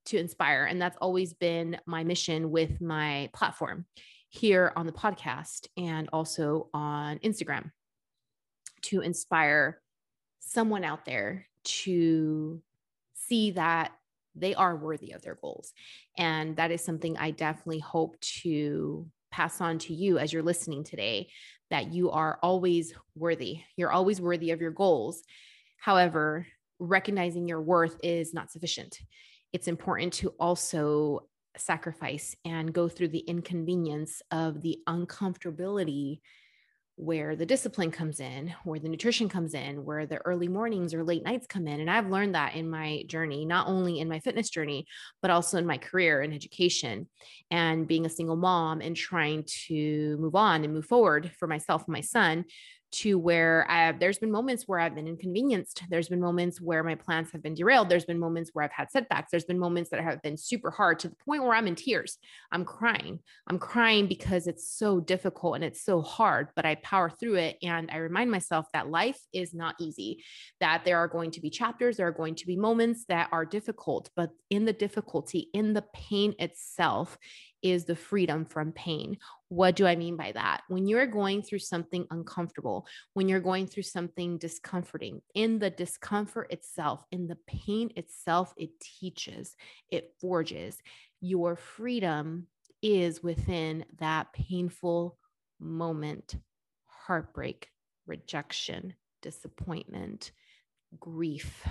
to 0.10 0.18
inspire. 0.18 0.66
And 0.66 0.82
that's 0.82 0.98
always 1.02 1.34
been 1.34 1.78
my 1.86 2.04
mission 2.04 2.52
with 2.52 2.82
my 2.82 3.30
platform 3.34 3.86
here 4.30 4.72
on 4.76 4.86
the 4.86 4.92
podcast 4.92 5.68
and 5.78 6.10
also 6.14 6.70
on 6.74 7.18
Instagram 7.20 7.72
to 8.84 9.02
inspire 9.02 9.82
someone 10.40 10.84
out 10.84 11.06
there 11.06 11.48
to 11.64 12.62
see 13.14 13.52
that 13.52 13.92
they 14.36 14.56
are 14.56 14.76
worthy 14.76 15.12
of 15.12 15.22
their 15.22 15.36
goals. 15.36 15.74
And 16.18 16.56
that 16.58 16.72
is 16.72 16.84
something 16.84 17.18
I 17.18 17.32
definitely 17.32 17.80
hope 17.80 18.20
to 18.42 19.08
pass 19.32 19.62
on 19.62 19.78
to 19.80 19.94
you 19.94 20.18
as 20.18 20.32
you're 20.32 20.44
listening 20.44 20.84
today 20.84 21.30
that 21.70 21.94
you 21.94 22.10
are 22.12 22.40
always 22.42 22.94
worthy. 23.16 23.60
You're 23.76 23.92
always 23.92 24.20
worthy 24.20 24.52
of 24.52 24.62
your 24.62 24.72
goals. 24.72 25.22
However, 25.78 26.48
recognizing 26.80 27.48
your 27.48 27.62
worth 27.62 28.00
is 28.04 28.34
not 28.34 28.52
sufficient 28.52 28.98
it's 29.54 29.68
important 29.68 30.14
to 30.14 30.30
also 30.40 31.28
sacrifice 31.58 32.36
and 32.46 32.74
go 32.74 32.88
through 32.88 33.10
the 33.10 33.20
inconvenience 33.20 34.22
of 34.32 34.62
the 34.62 34.80
uncomfortability 34.88 36.20
where 37.00 37.34
the 37.38 37.46
discipline 37.46 37.92
comes 37.92 38.20
in, 38.20 38.54
where 38.66 38.78
the 38.78 38.90
nutrition 38.90 39.30
comes 39.30 39.54
in, 39.54 39.86
where 39.86 40.06
the 40.06 40.18
early 40.26 40.50
mornings 40.50 40.94
or 40.94 41.02
late 41.02 41.24
nights 41.24 41.48
come 41.48 41.66
in. 41.66 41.80
And 41.80 41.90
I've 41.90 42.10
learned 42.10 42.36
that 42.36 42.56
in 42.56 42.70
my 42.70 43.04
journey, 43.08 43.46
not 43.46 43.70
only 43.70 44.02
in 44.02 44.10
my 44.10 44.20
fitness 44.20 44.50
journey, 44.50 44.86
but 45.22 45.32
also 45.32 45.58
in 45.58 45.66
my 45.66 45.78
career 45.78 46.22
and 46.22 46.34
education 46.34 47.08
and 47.50 47.88
being 47.88 48.06
a 48.06 48.10
single 48.10 48.36
mom 48.36 48.82
and 48.82 48.98
trying 48.98 49.46
to 49.68 50.18
move 50.20 50.36
on 50.36 50.66
and 50.66 50.74
move 50.74 50.88
forward 50.88 51.32
for 51.40 51.48
myself 51.48 51.86
and 51.88 51.94
my 51.94 52.02
son 52.02 52.44
to 52.92 53.20
where 53.20 53.70
I, 53.70 53.92
there's 53.92 54.18
been 54.18 54.32
moments 54.32 54.68
where 54.68 54.80
I've 54.80 54.96
been 54.96 55.08
inconvenienced. 55.08 55.84
There's 55.90 56.10
been 56.10 56.20
moments 56.20 56.60
where 56.60 56.84
my 56.84 56.96
plans 56.96 57.32
have 57.32 57.44
been 57.44 57.54
derailed. 57.54 57.90
There's 57.90 58.06
been 58.06 58.20
moments 58.20 58.52
where 58.54 58.66
I've 58.66 58.72
had 58.72 58.92
setbacks. 58.92 59.32
There's 59.32 59.46
been 59.46 59.60
moments 59.60 59.90
that 59.92 60.02
have 60.02 60.22
been 60.22 60.38
super 60.38 60.72
hard 60.72 61.00
to 61.00 61.10
the 61.10 61.16
point 61.16 61.44
where 61.44 61.54
I'm 61.54 61.68
in 61.68 61.76
tears. 61.76 62.18
I'm 62.52 62.66
crying. 62.66 63.20
I'm 63.48 63.60
crying 63.60 64.08
because 64.08 64.48
it's 64.48 64.68
so 64.68 65.00
difficult 65.00 65.56
and 65.56 65.64
it's 65.64 65.84
so 65.84 66.02
hard, 66.02 66.50
but 66.56 66.66
I 66.66 66.76
power 66.76 67.10
through 67.10 67.36
it. 67.36 67.58
And 67.62 67.90
I 67.92 67.98
remind 67.98 68.32
myself 68.32 68.66
that 68.74 68.90
life 68.90 69.20
is 69.34 69.54
not 69.54 69.76
easy, 69.80 70.24
that 70.60 70.84
there 70.86 70.98
are 70.98 71.08
going 71.08 71.32
to 71.32 71.42
be 71.42 71.50
chapters, 71.50 71.98
there 71.98 72.08
are 72.08 72.12
going 72.12 72.36
to 72.36 72.48
be 72.48 72.56
moments 72.56 73.06
that 73.10 73.30
are 73.32 73.46
difficult, 73.46 74.10
but 74.16 74.32
in 74.50 74.66
the 74.66 74.74
difficulty, 74.74 75.50
in 75.54 75.74
the 75.74 75.86
pain 75.94 76.34
itself, 76.40 77.18
is 77.62 77.86
the 77.86 77.96
freedom 77.96 78.46
from 78.46 78.72
pain. 78.72 79.18
What 79.50 79.76
do 79.76 79.86
I 79.86 79.96
mean 79.96 80.16
by 80.16 80.32
that? 80.34 80.62
When 80.68 80.88
you're 80.88 81.08
going 81.08 81.42
through 81.42 81.60
something 81.60 82.06
uncomfortable, 82.12 82.88
when 83.14 83.28
you're 83.28 83.40
going 83.40 83.68
through 83.68 83.84
something 83.84 84.38
discomforting, 84.38 85.22
in 85.34 85.60
the 85.60 85.70
discomfort 85.70 86.52
itself, 86.52 87.04
in 87.12 87.28
the 87.28 87.38
pain 87.48 87.92
itself, 87.96 88.54
it 88.58 88.72
teaches, 88.80 89.56
it 89.90 90.14
forges. 90.20 90.78
Your 91.22 91.56
freedom 91.56 92.48
is 92.82 93.22
within 93.22 93.86
that 94.00 94.32
painful 94.34 95.18
moment 95.60 96.36
heartbreak, 96.88 97.70
rejection, 98.06 98.94
disappointment, 99.22 100.32
grief. 101.00 101.66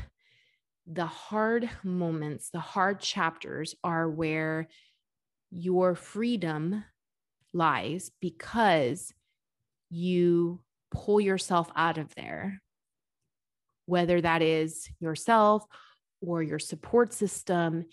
The 0.87 1.07
hard 1.07 1.68
moments, 1.85 2.50
the 2.50 2.61
hard 2.61 3.00
chapters 3.00 3.75
are 3.85 4.09
where 4.09 4.68
your 5.50 5.95
freedom 5.95 6.85
lies 7.52 8.11
because 8.21 9.12
you 9.90 10.61
pull 10.90 11.21
yourself 11.21 11.71
out 11.76 11.99
of 11.99 12.14
there, 12.14 12.61
whether 13.87 14.21
that 14.21 14.43
is 14.43 14.88
yourself 15.00 15.64
or 16.21 16.43
your 16.43 16.59
support 16.59 17.12
system. 17.12 17.87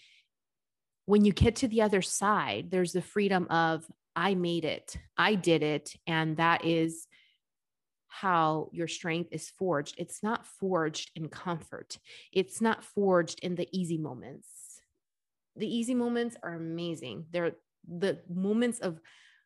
When 1.05 1.23
you 1.23 1.31
get 1.31 1.57
to 1.57 1.67
the 1.67 1.81
other 1.81 2.01
side, 2.01 2.71
there's 2.71 2.93
the 2.93 3.01
freedom 3.01 3.47
of, 3.49 3.85
I 4.15 4.35
made 4.35 4.65
it, 4.65 4.97
I 5.17 5.35
did 5.35 5.61
it. 5.61 5.95
And 6.07 6.37
that 6.37 6.65
is 6.65 7.07
how 8.07 8.69
your 8.71 8.87
strength 8.87 9.29
is 9.33 9.49
forged. 9.49 9.95
It's 9.97 10.23
not 10.23 10.45
forged 10.45 11.11
in 11.15 11.29
comfort, 11.29 11.97
it's 12.31 12.61
not 12.61 12.83
forged 12.83 13.39
in 13.41 13.55
the 13.55 13.67
easy 13.71 13.97
moments 13.97 14.47
the 15.55 15.67
easy 15.67 15.93
moments 15.93 16.35
are 16.43 16.53
amazing. 16.53 17.25
They're 17.31 17.53
the 17.87 18.19
moments 18.33 18.79
of 18.79 18.99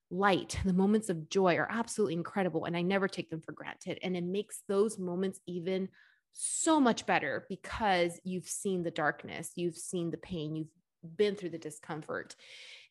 light, 0.10 0.58
the 0.66 0.74
moments 0.74 1.10
of 1.10 1.30
joy 1.30 1.58
are 1.58 1.68
absolutely 1.70 2.16
incredible. 2.16 2.66
And 2.66 2.76
I 2.76 2.82
never 2.82 3.08
take 3.08 3.30
them 3.30 3.42
for 3.42 3.52
granted. 3.52 4.00
And 4.02 4.16
it 4.18 4.24
makes 4.24 4.64
those 4.68 4.98
moments 4.98 5.40
even 5.46 5.90
so 6.34 6.80
much 6.80 7.06
better 7.06 7.46
because 7.50 8.20
you've 8.24 8.48
seen 8.48 8.82
the 8.82 8.92
darkness, 8.92 9.52
you've 9.56 9.78
seen 9.78 10.10
the 10.10 10.18
pain, 10.18 10.56
you've 10.56 11.18
been 11.18 11.36
through 11.36 11.50
the 11.50 11.58
discomfort. 11.58 12.36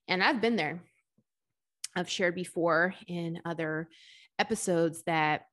And 0.06 0.22
I've 0.22 0.40
been 0.40 0.56
there. 0.56 0.82
I've 1.96 2.10
shared 2.10 2.34
before 2.34 2.94
in 3.06 3.40
other 3.44 3.88
episodes 4.38 5.02
that 5.04 5.46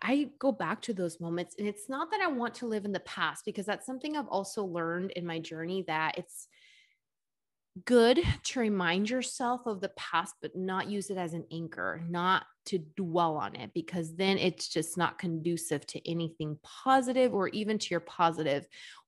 I 0.00 0.30
go 0.38 0.52
back 0.52 0.80
to 0.82 0.94
those 0.94 1.20
moments. 1.20 1.56
And 1.58 1.68
it's 1.68 1.88
not 1.88 2.10
that 2.10 2.22
I 2.22 2.28
want 2.28 2.54
to 2.56 2.66
live 2.66 2.84
in 2.84 2.92
the 2.92 3.00
past, 3.00 3.44
because 3.44 3.66
that's 3.66 3.84
something 3.84 4.16
I've 4.16 4.28
also 4.28 4.64
learned 4.64 5.10
in 5.10 5.26
my 5.26 5.38
journey 5.38 5.84
that 5.88 6.16
it's 6.16 6.48
good 7.84 8.20
to 8.44 8.60
remind 8.60 9.08
yourself 9.08 9.66
of 9.66 9.80
the 9.80 9.90
past, 9.90 10.34
but 10.42 10.56
not 10.56 10.90
use 10.90 11.10
it 11.10 11.16
as 11.16 11.34
an 11.34 11.44
anchor, 11.52 12.02
not 12.08 12.44
to 12.66 12.78
dwell 12.96 13.36
on 13.36 13.54
it, 13.56 13.70
because 13.74 14.14
then 14.16 14.38
it's 14.38 14.68
just 14.68 14.98
not 14.98 15.18
conducive 15.18 15.86
to 15.86 16.10
anything 16.10 16.58
positive 16.62 17.32
or 17.32 17.48
even 17.48 17.78
to 17.78 17.88
your 17.90 18.00
positive 18.00 18.66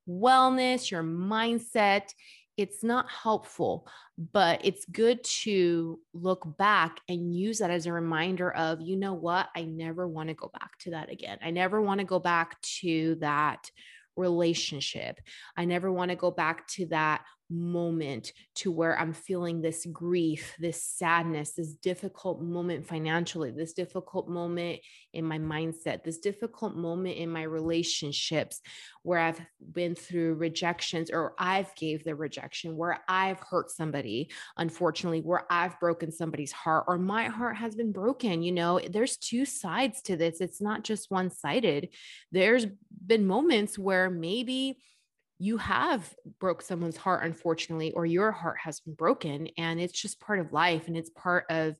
wellness, 0.09 0.90
your 0.90 1.02
mindset. 1.02 2.12
It's 2.57 2.85
not 2.85 3.11
helpful, 3.11 3.88
but 4.33 4.64
it's 4.64 4.85
good 4.85 5.25
to 5.25 5.99
look 6.12 6.57
back 6.59 7.00
and 7.09 7.35
use 7.35 7.59
that 7.59 7.71
as 7.71 7.87
a 7.87 7.92
reminder 7.92 8.52
of, 8.52 8.81
you 8.81 8.97
know 8.97 9.14
what, 9.14 9.49
I 9.57 9.64
never 9.64 10.07
want 10.07 10.28
to 10.28 10.35
go 10.35 10.50
back 10.52 10.78
to 10.81 10.90
that 10.90 11.11
again. 11.11 11.38
I 11.42 11.50
never 11.50 11.81
want 11.81 12.00
to 12.00 12.07
go 12.07 12.19
back 12.19 12.61
to 12.81 13.16
that 13.21 13.71
relationship. 14.16 15.19
I 15.57 15.64
never 15.64 15.90
want 15.90 16.11
to 16.11 16.16
go 16.16 16.31
back 16.31 16.69
to 16.69 16.87
that 16.87 17.25
moment 17.50 18.32
to 18.54 18.70
where 18.70 18.99
I'm 18.99 19.12
feeling 19.12 19.61
this 19.61 19.87
grief, 19.92 20.54
this 20.58 20.82
sadness, 20.82 21.52
this 21.52 21.75
difficult 21.75 22.40
moment 22.40 22.87
financially, 22.87 23.50
this 23.50 23.72
difficult 23.72 24.28
moment 24.28 24.80
in 25.12 25.25
my 25.25 25.38
mindset, 25.38 26.04
this 26.04 26.18
difficult 26.18 26.76
moment 26.76 27.16
in 27.16 27.28
my 27.28 27.42
relationships 27.42 28.61
where 29.02 29.18
I've 29.18 29.40
been 29.72 29.94
through 29.94 30.34
rejections 30.34 31.11
or 31.11 31.34
I've 31.38 31.75
gave 31.75 32.04
the 32.04 32.14
rejection, 32.14 32.76
where 32.76 33.00
I've 33.08 33.40
hurt 33.40 33.70
somebody, 33.70 34.30
unfortunately, 34.56 35.20
where 35.20 35.44
I've 35.50 35.78
broken 35.80 36.12
somebody's 36.12 36.52
heart 36.52 36.84
or 36.88 36.99
my 36.99 37.25
heart 37.25 37.56
has 37.56 37.75
been 37.75 37.92
broken. 37.92 38.42
You 38.42 38.52
know, 38.52 38.80
there's 38.80 39.16
two 39.16 39.44
sides 39.44 40.02
to 40.02 40.16
this. 40.16 40.40
It's 40.40 40.61
not 40.61 40.84
just 40.84 41.11
one-sided. 41.11 41.88
There's 42.30 42.66
been 43.06 43.26
moments 43.26 43.78
where 43.78 44.08
maybe 44.08 44.78
you 45.42 45.56
have 45.56 46.14
broke 46.38 46.62
someone's 46.62 46.96
heart 46.96 47.25
unfortunately 47.25 47.90
or 47.94 48.06
your 48.06 48.30
heart 48.30 48.58
has 48.62 48.78
been 48.78 48.94
broken 48.94 49.49
and 49.58 49.80
it's 49.80 50.00
just 50.00 50.20
part 50.20 50.38
of 50.38 50.52
life 50.52 50.87
and 50.87 50.96
it's 50.96 51.11
part 51.11 51.44
of 51.50 51.75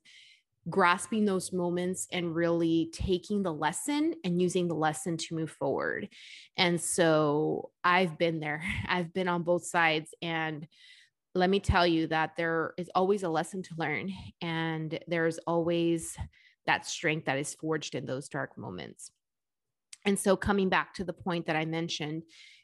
grasping 0.69 1.23
those 1.23 1.53
moments 1.53 2.05
and 2.11 2.35
really 2.35 2.89
taking 2.91 3.41
the 3.41 3.53
lesson 3.53 4.15
and 4.25 4.41
using 4.41 4.67
the 4.67 4.75
lesson 4.75 5.15
to 5.15 5.35
move 5.35 5.49
forward. 5.49 6.09
And 6.57 6.79
so 6.79 7.71
i've 7.85 8.17
been 8.17 8.41
there. 8.41 8.61
I've 8.87 9.13
been 9.13 9.29
on 9.29 9.43
both 9.43 9.63
sides 9.65 10.13
and 10.21 10.67
let 11.33 11.49
me 11.49 11.61
tell 11.61 11.87
you 11.87 12.07
that 12.07 12.35
there 12.35 12.73
is 12.77 12.91
always 12.93 13.23
a 13.23 13.29
lesson 13.29 13.63
to 13.63 13.75
learn 13.77 14.11
and 14.41 14.99
there's 15.07 15.37
always 15.47 16.17
that 16.65 16.85
strength 16.85 17.27
that 17.27 17.39
is 17.39 17.53
forged 17.53 17.95
in 17.95 18.05
those 18.05 18.27
dark 18.27 18.57
moments. 18.57 19.09
And 20.05 20.19
so 20.19 20.35
coming 20.35 20.67
back 20.67 20.93
to 20.95 21.05
the 21.05 21.13
point 21.13 21.45
that 21.45 21.55
i 21.55 21.63
mentioned 21.63 22.23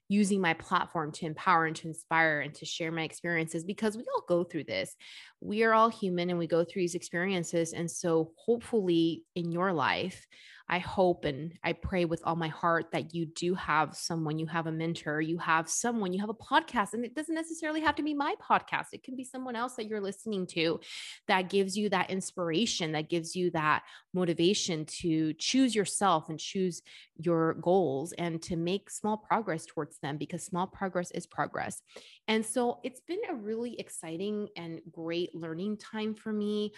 using 0.09 0.41
my 0.41 0.53
platform 0.55 1.11
to 1.13 1.25
empower 1.25 1.65
and 1.65 1.75
to 1.77 1.87
inspire 1.87 2.41
and 2.41 2.53
to 2.55 2.65
share 2.65 2.91
my 2.91 3.03
experiences 3.03 3.63
because 3.63 3.95
we 3.95 4.03
all 4.13 4.25
go 4.27 4.43
through 4.43 4.65
this. 4.65 4.95
We 5.39 5.63
are 5.63 5.73
all 5.73 5.89
human 5.89 6.29
and 6.29 6.39
we 6.39 6.47
go 6.47 6.65
through 6.65 6.81
these 6.81 6.95
experiences. 6.95 7.73
And 7.73 7.89
so, 7.89 8.31
hopefully, 8.35 9.23
in 9.35 9.51
your 9.51 9.71
life, 9.71 10.27
I 10.69 10.79
hope 10.79 11.25
and 11.25 11.53
I 11.63 11.73
pray 11.73 12.05
with 12.05 12.21
all 12.25 12.35
my 12.35 12.47
heart 12.47 12.91
that 12.91 13.15
you 13.15 13.25
do 13.25 13.55
have 13.55 13.95
someone, 13.95 14.37
you 14.37 14.45
have 14.45 14.67
a 14.67 14.71
mentor, 14.71 15.19
you 15.19 15.39
have 15.39 15.67
someone, 15.67 16.13
you 16.13 16.19
have 16.19 16.29
a 16.29 16.33
podcast. 16.33 16.93
And 16.93 17.03
it 17.03 17.15
doesn't 17.15 17.33
necessarily 17.33 17.81
have 17.81 17.95
to 17.95 18.03
be 18.03 18.13
my 18.13 18.35
podcast, 18.41 18.87
it 18.93 19.03
can 19.03 19.15
be 19.15 19.23
someone 19.23 19.55
else 19.55 19.75
that 19.75 19.87
you're 19.87 20.01
listening 20.01 20.45
to 20.47 20.79
that 21.27 21.49
gives 21.49 21.75
you 21.75 21.89
that 21.89 22.09
inspiration, 22.11 22.91
that 22.91 23.09
gives 23.09 23.35
you 23.35 23.49
that 23.51 23.83
motivation 24.13 24.85
to 24.85 25.33
choose 25.33 25.73
yourself 25.73 26.29
and 26.29 26.39
choose 26.39 26.81
your 27.17 27.55
goals 27.55 28.13
and 28.13 28.41
to 28.43 28.55
make 28.55 28.89
small 28.89 29.17
progress 29.17 29.65
towards 29.65 29.97
them 29.99 30.17
because 30.17 30.43
small 30.43 30.67
progress 30.67 31.11
is 31.11 31.25
progress. 31.25 31.81
And 32.27 32.45
so 32.45 32.79
it's 32.83 33.01
been 33.01 33.19
a 33.29 33.33
really 33.33 33.79
exciting 33.79 34.49
and 34.55 34.81
great 34.91 35.33
learning 35.33 35.77
time 35.77 36.13
for 36.13 36.31
me. 36.31 36.73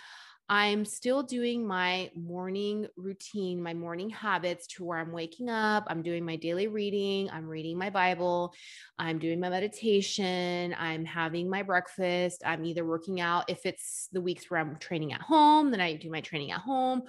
I'm 0.52 0.84
still 0.84 1.24
doing 1.24 1.66
my 1.66 2.12
morning 2.14 2.86
routine, 2.98 3.64
my 3.64 3.74
morning 3.74 4.10
habits 4.10 4.68
to 4.68 4.84
where 4.84 4.98
I'm 4.98 5.14
waking 5.14 5.50
up, 5.50 5.86
I'm 5.88 6.02
doing 6.02 6.26
my 6.26 6.36
daily 6.36 6.68
reading, 6.68 7.30
I'm 7.30 7.48
reading 7.48 7.78
my 7.78 7.90
Bible, 7.90 8.54
I'm 9.00 9.18
doing 9.18 9.40
my 9.40 9.48
meditation, 9.48 10.76
I'm 10.78 11.06
having 11.06 11.50
my 11.50 11.64
breakfast, 11.64 12.44
I'm 12.46 12.66
either 12.66 12.84
working 12.84 13.22
out. 13.22 13.50
If 13.50 13.66
it's 13.66 14.10
the 14.12 14.20
weeks 14.20 14.52
where 14.52 14.60
I'm 14.60 14.76
training 14.76 15.14
at 15.14 15.22
home, 15.22 15.72
then 15.72 15.80
I 15.80 15.96
do 15.96 16.12
my 16.12 16.20
training 16.20 16.52
at 16.52 16.60
home, 16.60 17.04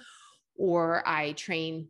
or 0.55 1.05
I 1.05 1.33
train 1.33 1.89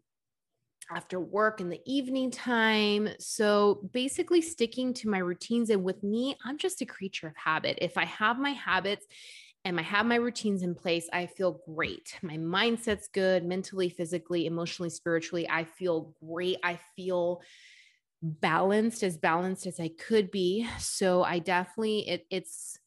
after 0.90 1.20
work 1.20 1.62
in 1.62 1.70
the 1.70 1.82
evening 1.86 2.32
time. 2.32 3.10
So 3.20 3.88
basically, 3.94 4.42
sticking 4.42 4.92
to 4.96 5.08
my 5.08 5.20
routines. 5.20 5.70
And 5.70 5.84
with 5.84 6.02
me, 6.02 6.36
I'm 6.44 6.58
just 6.58 6.82
a 6.82 6.86
creature 6.86 7.28
of 7.28 7.36
habit. 7.36 7.78
If 7.80 7.96
I 7.96 8.06
have 8.06 8.40
my 8.40 8.54
habits, 8.54 9.06
and 9.66 9.80
I 9.80 9.84
have 9.84 10.06
my 10.06 10.16
routines 10.16 10.62
in 10.62 10.76
place, 10.76 11.10
I 11.14 11.26
feel 11.26 11.62
great. 11.66 12.18
My 12.22 12.38
mindset's 12.38 13.08
good 13.08 13.46
mentally, 13.46 13.90
physically, 13.90 14.46
emotionally, 14.46 14.90
spiritually. 14.90 15.48
I 15.50 15.64
feel 15.64 16.14
great. 16.24 16.58
I 16.64 16.80
feel 16.96 17.42
balanced, 18.22 19.04
as 19.04 19.18
balanced 19.18 19.66
as 19.66 19.80
I 19.80 19.90
could 19.90 20.32
be. 20.32 20.68
So 20.80 21.24
I 21.24 21.40
definitely 21.40 22.10
it, 22.10 22.26
it's 22.30 22.78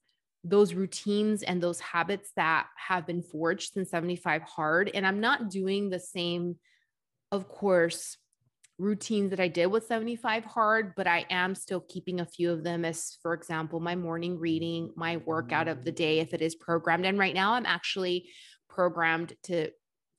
those 0.45 0.75
routines 0.75 1.43
and 1.43 1.63
those 1.63 1.81
habits 1.81 2.31
that 2.37 2.67
have 2.77 3.07
been 3.07 3.23
forged 3.23 3.73
since 3.73 3.91
75 3.91 4.43
hard 4.43 4.91
and 4.95 5.07
I'm 5.07 5.21
not 5.21 5.51
doing 5.51 5.91
the 5.91 5.99
same 5.99 6.57
of 7.33 7.49
course 7.49 8.17
routines 8.79 9.31
that 9.31 9.41
I 9.41 9.49
did 9.49 9.67
with 9.67 9.87
75 9.87 10.45
hard, 10.45 10.95
but 10.97 11.07
I 11.07 11.25
am 11.31 11.55
still 11.55 11.81
keeping 11.81 12.21
a 12.21 12.27
few 12.27 12.53
of 12.53 12.63
them 12.63 12.85
as, 12.85 13.17
for 13.23 13.33
example, 13.33 13.81
my 13.81 13.97
morning 13.97 14.39
reading, 14.39 14.93
my 14.97 15.19
workout 15.19 15.69
of 15.69 15.85
the 15.85 15.93
mm. 15.93 15.97
day, 15.97 16.19
if 16.19 16.35
it 16.35 16.43
is 16.43 16.55
programmed. 16.55 17.07
And 17.07 17.19
right 17.19 17.35
now 17.35 17.53
I'm 17.53 17.67
actually 17.67 18.29
programmed 18.69 19.35
to 19.45 19.71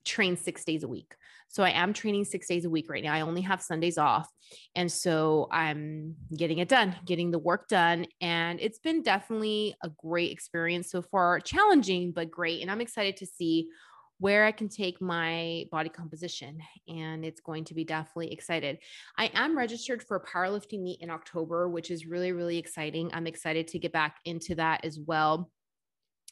train 0.06 0.38
six 0.38 0.64
days 0.64 0.84
a 0.84 0.88
week. 0.88 1.14
So 1.50 1.64
I 1.64 1.70
am 1.70 1.94
training 1.94 2.26
six 2.26 2.48
days 2.48 2.66
a 2.66 2.70
week 2.70 2.90
right 2.90 3.04
now. 3.04 3.14
I 3.14 3.22
only 3.22 3.42
have 3.42 3.62
Sundays 3.62 3.98
off. 3.98 4.30
And 4.76 4.92
so 4.92 5.48
I'm 5.52 6.16
getting 6.36 6.58
it 6.58 6.68
done, 6.68 6.96
getting 7.06 7.32
the 7.32 7.40
work 7.40 7.68
done. 7.68 8.06
And 8.22 8.60
it's 8.60 8.80
been 8.80 9.02
definitely 9.02 9.76
a 9.84 9.90
great 9.90 10.32
experience 10.32 10.90
so 10.90 11.02
far, 11.02 11.40
challenging, 11.40 12.12
but 12.12 12.32
great. 12.32 12.62
And 12.62 12.72
I'm 12.72 12.82
excited 12.82 13.18
to 13.18 13.26
see 13.26 13.70
where 14.20 14.46
I 14.46 14.52
can 14.52 14.70
take 14.70 15.00
my 15.02 15.66
body 15.72 15.90
composition. 15.90 16.60
And 16.88 17.24
it's 17.24 17.42
going 17.42 17.66
to 17.66 17.74
be 17.74 17.84
definitely 17.84 18.32
excited. 18.32 18.80
I 19.18 19.30
am 19.34 19.58
registered 19.58 20.04
for 20.04 20.18
a 20.18 20.26
powerlifting 20.26 20.82
meet 20.82 21.02
in 21.02 21.10
October, 21.10 21.70
which 21.70 21.92
is 21.92 22.06
really, 22.06 22.32
really 22.32 22.58
exciting. 22.58 23.12
I'm 23.14 23.28
excited 23.28 23.68
to 23.70 23.80
get 23.80 23.94
back 23.94 24.18
into 24.26 24.56
that 24.56 24.84
as 24.84 25.00
well. 25.00 25.52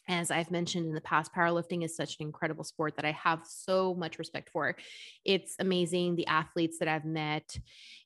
As 0.07 0.29
I've 0.29 0.51
mentioned 0.51 0.85
in 0.85 0.93
the 0.93 1.01
past, 1.01 1.33
powerlifting 1.33 1.83
is 1.83 1.95
such 1.95 2.17
an 2.19 2.27
incredible 2.27 2.63
sport 2.63 2.95
that 2.95 3.05
I 3.05 3.11
have 3.13 3.41
so 3.43 3.95
much 3.95 4.19
respect 4.19 4.51
for. 4.51 4.75
It's 5.23 5.55
amazing. 5.59 6.15
The 6.15 6.27
athletes 6.27 6.77
that 6.77 6.87
I've 6.87 7.05
met 7.05 7.57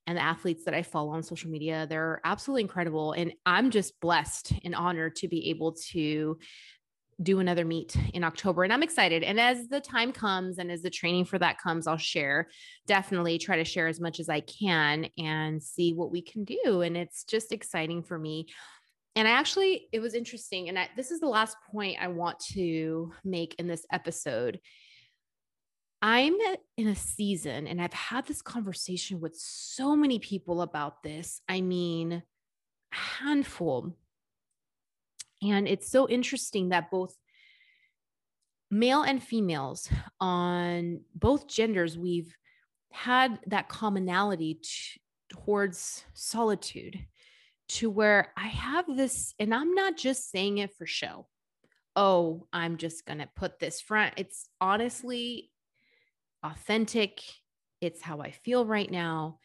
and 0.08 0.18
the 0.18 0.22
athletes 0.22 0.64
that 0.64 0.74
I 0.74 0.82
follow 0.82 1.12
on 1.12 1.24
social 1.24 1.52
media, 1.52 1.88
they're 1.90 2.22
absolutely 2.24 2.62
incredible. 2.62 3.12
And 3.12 3.34
I'm 3.46 3.70
just 3.70 4.00
blessed 4.00 4.54
and 4.64 4.76
honored 4.76 5.18
to 5.18 5.28
be 5.28 5.50
able 5.50 5.74
to 5.92 6.38
do 7.22 7.40
another 7.40 7.66
meet 7.66 7.96
in 8.14 8.24
October 8.24 8.64
and 8.64 8.72
I'm 8.72 8.84
excited. 8.84 9.24
And 9.24 9.40
as 9.40 9.68
the 9.68 9.82
time 9.82 10.12
comes 10.12 10.58
and 10.58 10.72
as 10.72 10.82
the 10.82 10.90
training 10.90 11.26
for 11.26 11.38
that 11.40 11.60
comes, 11.60 11.86
I'll 11.86 11.98
share, 11.98 12.48
definitely 12.88 13.38
try 13.38 13.58
to 13.58 13.66
share 13.66 13.88
as 13.88 14.00
much 14.00 14.20
as 14.20 14.30
I 14.30 14.40
can 14.40 15.08
and 15.18 15.62
see 15.62 15.94
what 15.94 16.12
we 16.12 16.22
can 16.22 16.46
do. 16.46 16.82
And 16.82 16.96
it's 16.96 17.26
just 17.26 17.52
exciting 17.52 18.04
for 18.04 18.18
me. 18.18 18.48
And 19.16 19.28
I 19.28 19.32
actually, 19.32 19.90
it 19.92 20.00
was 20.00 20.14
interesting. 20.14 20.70
And 20.70 20.80
I, 20.80 20.90
this 20.96 21.12
is 21.12 21.20
the 21.20 21.28
last 21.28 21.58
point 21.72 21.98
I 22.00 22.08
want 22.08 22.40
to 22.54 23.12
make 23.26 23.56
in 23.60 23.68
this 23.68 23.86
episode. 23.92 24.60
I'm 26.02 26.38
in 26.78 26.88
a 26.88 26.96
season, 26.96 27.68
and 27.68 27.82
I've 27.82 27.92
had 27.92 28.26
this 28.26 28.42
conversation 28.42 29.20
with 29.20 29.36
so 29.36 29.98
many 29.98 30.18
people 30.20 30.62
about 30.62 31.04
this. 31.04 31.42
I 31.50 31.60
mean, 31.60 32.24
handful 32.92 33.98
and 35.42 35.68
it's 35.68 35.90
so 35.90 36.08
interesting 36.08 36.70
that 36.70 36.92
both 36.92 37.16
male 38.72 39.02
and 39.02 39.22
females 39.22 39.90
on 40.20 41.02
both 41.16 41.48
genders, 41.48 41.98
we've 41.98 42.36
had 42.92 43.40
that 43.48 43.70
commonality 43.70 44.60
towards 45.30 46.04
solitude 46.14 47.00
to 47.70 47.90
where 47.90 48.34
I 48.36 48.48
have 48.48 48.86
this, 48.88 49.34
and 49.40 49.54
I'm 49.54 49.76
not 49.76 49.96
just 49.96 50.32
saying 50.32 50.58
it 50.58 50.76
for 50.76 50.86
show. 50.86 51.28
Oh, 51.96 52.48
I'm 52.52 52.78
just 52.78 53.06
going 53.06 53.20
to 53.20 53.30
put 53.36 53.60
this 53.60 53.80
front. 53.82 54.16
It's 54.18 54.50
honestly 54.60 55.52
authentic. 56.44 57.22
It's 57.82 58.02
how 58.02 58.22
I 58.22 58.32
feel 58.32 58.66
right 58.66 58.90
now. 58.90 59.40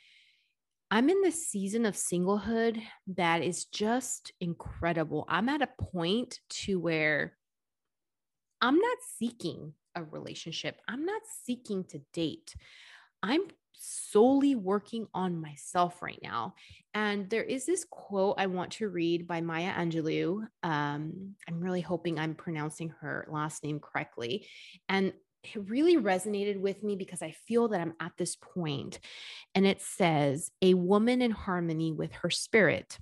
I'm 0.90 1.08
in 1.08 1.22
this 1.22 1.48
season 1.48 1.86
of 1.86 1.94
singlehood 1.94 2.80
that 3.16 3.42
is 3.42 3.64
just 3.64 4.32
incredible. 4.40 5.24
I'm 5.28 5.48
at 5.48 5.62
a 5.62 5.68
point 5.80 6.40
to 6.50 6.78
where 6.78 7.36
I'm 8.60 8.78
not 8.78 8.98
seeking 9.18 9.72
a 9.94 10.04
relationship. 10.04 10.80
I'm 10.88 11.04
not 11.04 11.22
seeking 11.44 11.84
to 11.84 12.00
date. 12.12 12.54
I'm 13.22 13.42
solely 13.72 14.54
working 14.54 15.06
on 15.14 15.40
myself 15.40 16.00
right 16.00 16.20
now. 16.22 16.54
And 16.94 17.28
there 17.28 17.42
is 17.42 17.66
this 17.66 17.84
quote 17.90 18.36
I 18.38 18.46
want 18.46 18.72
to 18.72 18.88
read 18.88 19.26
by 19.26 19.40
Maya 19.40 19.72
Angelou. 19.72 20.46
Um, 20.62 21.34
I'm 21.48 21.60
really 21.60 21.80
hoping 21.80 22.18
I'm 22.18 22.34
pronouncing 22.34 22.94
her 23.00 23.26
last 23.28 23.64
name 23.64 23.80
correctly. 23.80 24.46
And 24.88 25.12
it 25.44 25.68
really 25.68 25.96
resonated 25.96 26.58
with 26.58 26.82
me 26.82 26.96
because 26.96 27.22
I 27.22 27.34
feel 27.46 27.68
that 27.68 27.80
I'm 27.80 27.94
at 28.00 28.12
this 28.16 28.36
point. 28.36 28.98
And 29.54 29.66
it 29.66 29.80
says, 29.80 30.50
A 30.62 30.74
woman 30.74 31.22
in 31.22 31.30
harmony 31.30 31.92
with 31.92 32.12
her 32.12 32.30
spirit 32.30 32.98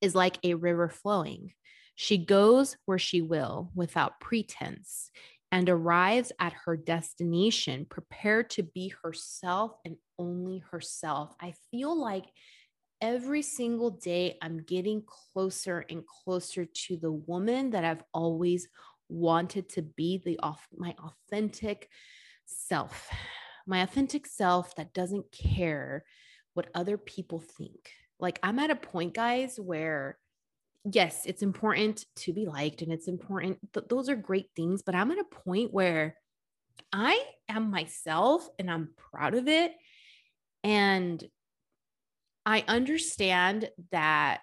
is 0.00 0.14
like 0.14 0.38
a 0.42 0.54
river 0.54 0.88
flowing. 0.88 1.52
She 1.94 2.18
goes 2.18 2.76
where 2.84 2.98
she 2.98 3.22
will 3.22 3.70
without 3.74 4.20
pretense 4.20 5.10
and 5.50 5.68
arrives 5.68 6.32
at 6.38 6.52
her 6.64 6.76
destination 6.76 7.86
prepared 7.88 8.50
to 8.50 8.62
be 8.62 8.92
herself 9.02 9.72
and 9.84 9.96
only 10.18 10.58
herself. 10.70 11.34
I 11.40 11.54
feel 11.70 11.98
like 11.98 12.26
every 13.00 13.42
single 13.42 13.90
day 13.90 14.38
I'm 14.42 14.62
getting 14.62 15.02
closer 15.06 15.84
and 15.88 16.04
closer 16.06 16.64
to 16.64 16.96
the 16.96 17.12
woman 17.12 17.70
that 17.70 17.84
I've 17.84 18.02
always 18.12 18.68
wanted 19.08 19.68
to 19.70 19.82
be 19.82 20.22
the 20.24 20.38
off 20.40 20.66
my 20.76 20.94
authentic 20.98 21.88
self. 22.44 23.08
My 23.66 23.82
authentic 23.82 24.26
self 24.26 24.74
that 24.76 24.94
doesn't 24.94 25.30
care 25.32 26.04
what 26.54 26.68
other 26.74 26.96
people 26.96 27.40
think. 27.40 27.90
Like 28.18 28.38
I'm 28.42 28.58
at 28.58 28.70
a 28.70 28.76
point 28.76 29.14
guys 29.14 29.58
where 29.58 30.18
yes, 30.92 31.22
it's 31.26 31.42
important 31.42 32.04
to 32.16 32.32
be 32.32 32.46
liked 32.46 32.82
and 32.82 32.92
it's 32.92 33.08
important. 33.08 33.58
Th- 33.72 33.86
those 33.88 34.08
are 34.08 34.16
great 34.16 34.50
things. 34.54 34.82
But 34.82 34.94
I'm 34.94 35.10
at 35.10 35.18
a 35.18 35.24
point 35.24 35.72
where 35.72 36.16
I 36.92 37.20
am 37.48 37.70
myself 37.70 38.48
and 38.58 38.70
I'm 38.70 38.90
proud 38.96 39.34
of 39.34 39.48
it. 39.48 39.72
And 40.62 41.22
I 42.44 42.64
understand 42.68 43.70
that 43.90 44.40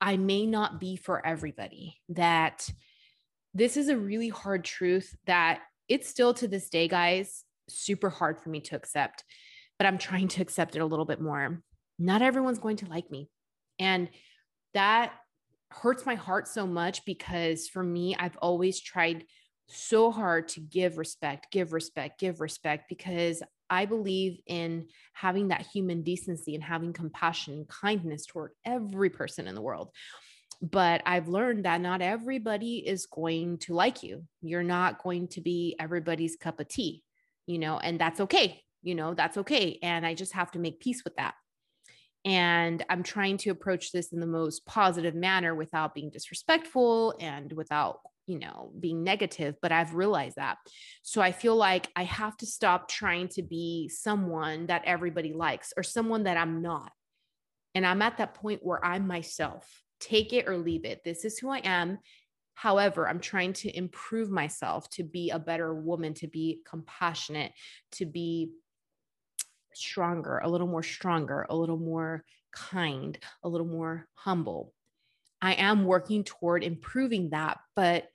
I 0.00 0.16
may 0.16 0.46
not 0.46 0.80
be 0.80 0.96
for 0.96 1.24
everybody, 1.24 2.00
that 2.10 2.68
this 3.54 3.76
is 3.76 3.88
a 3.88 3.96
really 3.96 4.28
hard 4.28 4.64
truth 4.64 5.14
that 5.26 5.60
it's 5.88 6.08
still 6.08 6.32
to 6.34 6.48
this 6.48 6.68
day, 6.68 6.88
guys, 6.88 7.44
super 7.68 8.10
hard 8.10 8.40
for 8.40 8.48
me 8.48 8.60
to 8.60 8.76
accept, 8.76 9.24
but 9.78 9.86
I'm 9.86 9.98
trying 9.98 10.28
to 10.28 10.42
accept 10.42 10.76
it 10.76 10.80
a 10.80 10.86
little 10.86 11.04
bit 11.04 11.20
more. 11.20 11.62
Not 11.98 12.22
everyone's 12.22 12.58
going 12.58 12.76
to 12.78 12.86
like 12.86 13.10
me. 13.10 13.28
And 13.78 14.08
that 14.74 15.12
hurts 15.70 16.06
my 16.06 16.14
heart 16.14 16.48
so 16.48 16.66
much 16.66 17.04
because 17.04 17.68
for 17.68 17.82
me, 17.82 18.14
I've 18.18 18.36
always 18.38 18.80
tried 18.80 19.24
so 19.68 20.10
hard 20.10 20.48
to 20.48 20.60
give 20.60 20.98
respect, 20.98 21.50
give 21.50 21.72
respect, 21.72 22.20
give 22.20 22.40
respect 22.40 22.88
because 22.88 23.42
I 23.70 23.86
believe 23.86 24.38
in 24.46 24.88
having 25.14 25.48
that 25.48 25.66
human 25.72 26.02
decency 26.02 26.54
and 26.54 26.62
having 26.62 26.92
compassion 26.92 27.54
and 27.54 27.68
kindness 27.68 28.26
toward 28.26 28.52
every 28.66 29.08
person 29.08 29.46
in 29.46 29.54
the 29.54 29.62
world. 29.62 29.90
But 30.62 31.02
I've 31.04 31.26
learned 31.26 31.64
that 31.64 31.80
not 31.80 32.02
everybody 32.02 32.76
is 32.78 33.06
going 33.06 33.58
to 33.58 33.74
like 33.74 34.04
you. 34.04 34.24
You're 34.42 34.62
not 34.62 35.02
going 35.02 35.26
to 35.28 35.40
be 35.40 35.74
everybody's 35.80 36.36
cup 36.36 36.60
of 36.60 36.68
tea, 36.68 37.02
you 37.46 37.58
know, 37.58 37.78
and 37.78 37.98
that's 37.98 38.20
okay. 38.20 38.62
You 38.82 38.94
know, 38.94 39.14
that's 39.14 39.38
okay. 39.38 39.80
And 39.82 40.06
I 40.06 40.14
just 40.14 40.32
have 40.34 40.52
to 40.52 40.60
make 40.60 40.80
peace 40.80 41.02
with 41.02 41.16
that. 41.16 41.34
And 42.24 42.84
I'm 42.88 43.02
trying 43.02 43.38
to 43.38 43.50
approach 43.50 43.90
this 43.90 44.12
in 44.12 44.20
the 44.20 44.26
most 44.26 44.64
positive 44.64 45.14
manner 45.14 45.54
without 45.54 45.94
being 45.94 46.10
disrespectful 46.10 47.16
and 47.18 47.52
without, 47.52 47.98
you 48.28 48.38
know, 48.38 48.72
being 48.78 49.02
negative. 49.02 49.56
But 49.60 49.72
I've 49.72 49.94
realized 49.94 50.36
that. 50.36 50.58
So 51.02 51.20
I 51.20 51.32
feel 51.32 51.56
like 51.56 51.88
I 51.96 52.04
have 52.04 52.36
to 52.36 52.46
stop 52.46 52.88
trying 52.88 53.28
to 53.30 53.42
be 53.42 53.88
someone 53.88 54.66
that 54.66 54.82
everybody 54.84 55.32
likes 55.32 55.72
or 55.76 55.82
someone 55.82 56.24
that 56.24 56.36
I'm 56.36 56.62
not. 56.62 56.92
And 57.74 57.84
I'm 57.84 58.02
at 58.02 58.18
that 58.18 58.34
point 58.34 58.60
where 58.62 58.84
I'm 58.84 59.08
myself. 59.08 59.68
Take 60.02 60.32
it 60.32 60.48
or 60.48 60.58
leave 60.58 60.84
it. 60.84 61.02
This 61.04 61.24
is 61.24 61.38
who 61.38 61.48
I 61.48 61.58
am. 61.58 61.98
However, 62.54 63.08
I'm 63.08 63.20
trying 63.20 63.54
to 63.54 63.76
improve 63.76 64.30
myself 64.30 64.88
to 64.90 65.04
be 65.04 65.30
a 65.30 65.38
better 65.38 65.74
woman, 65.74 66.12
to 66.14 66.26
be 66.26 66.60
compassionate, 66.68 67.52
to 67.92 68.04
be 68.04 68.50
stronger, 69.74 70.38
a 70.38 70.48
little 70.48 70.66
more 70.66 70.82
stronger, 70.82 71.46
a 71.48 71.56
little 71.56 71.78
more 71.78 72.24
kind, 72.52 73.18
a 73.42 73.48
little 73.48 73.66
more 73.66 74.06
humble. 74.14 74.74
I 75.40 75.54
am 75.54 75.84
working 75.84 76.24
toward 76.24 76.62
improving 76.62 77.30
that, 77.30 77.58
but 77.74 78.08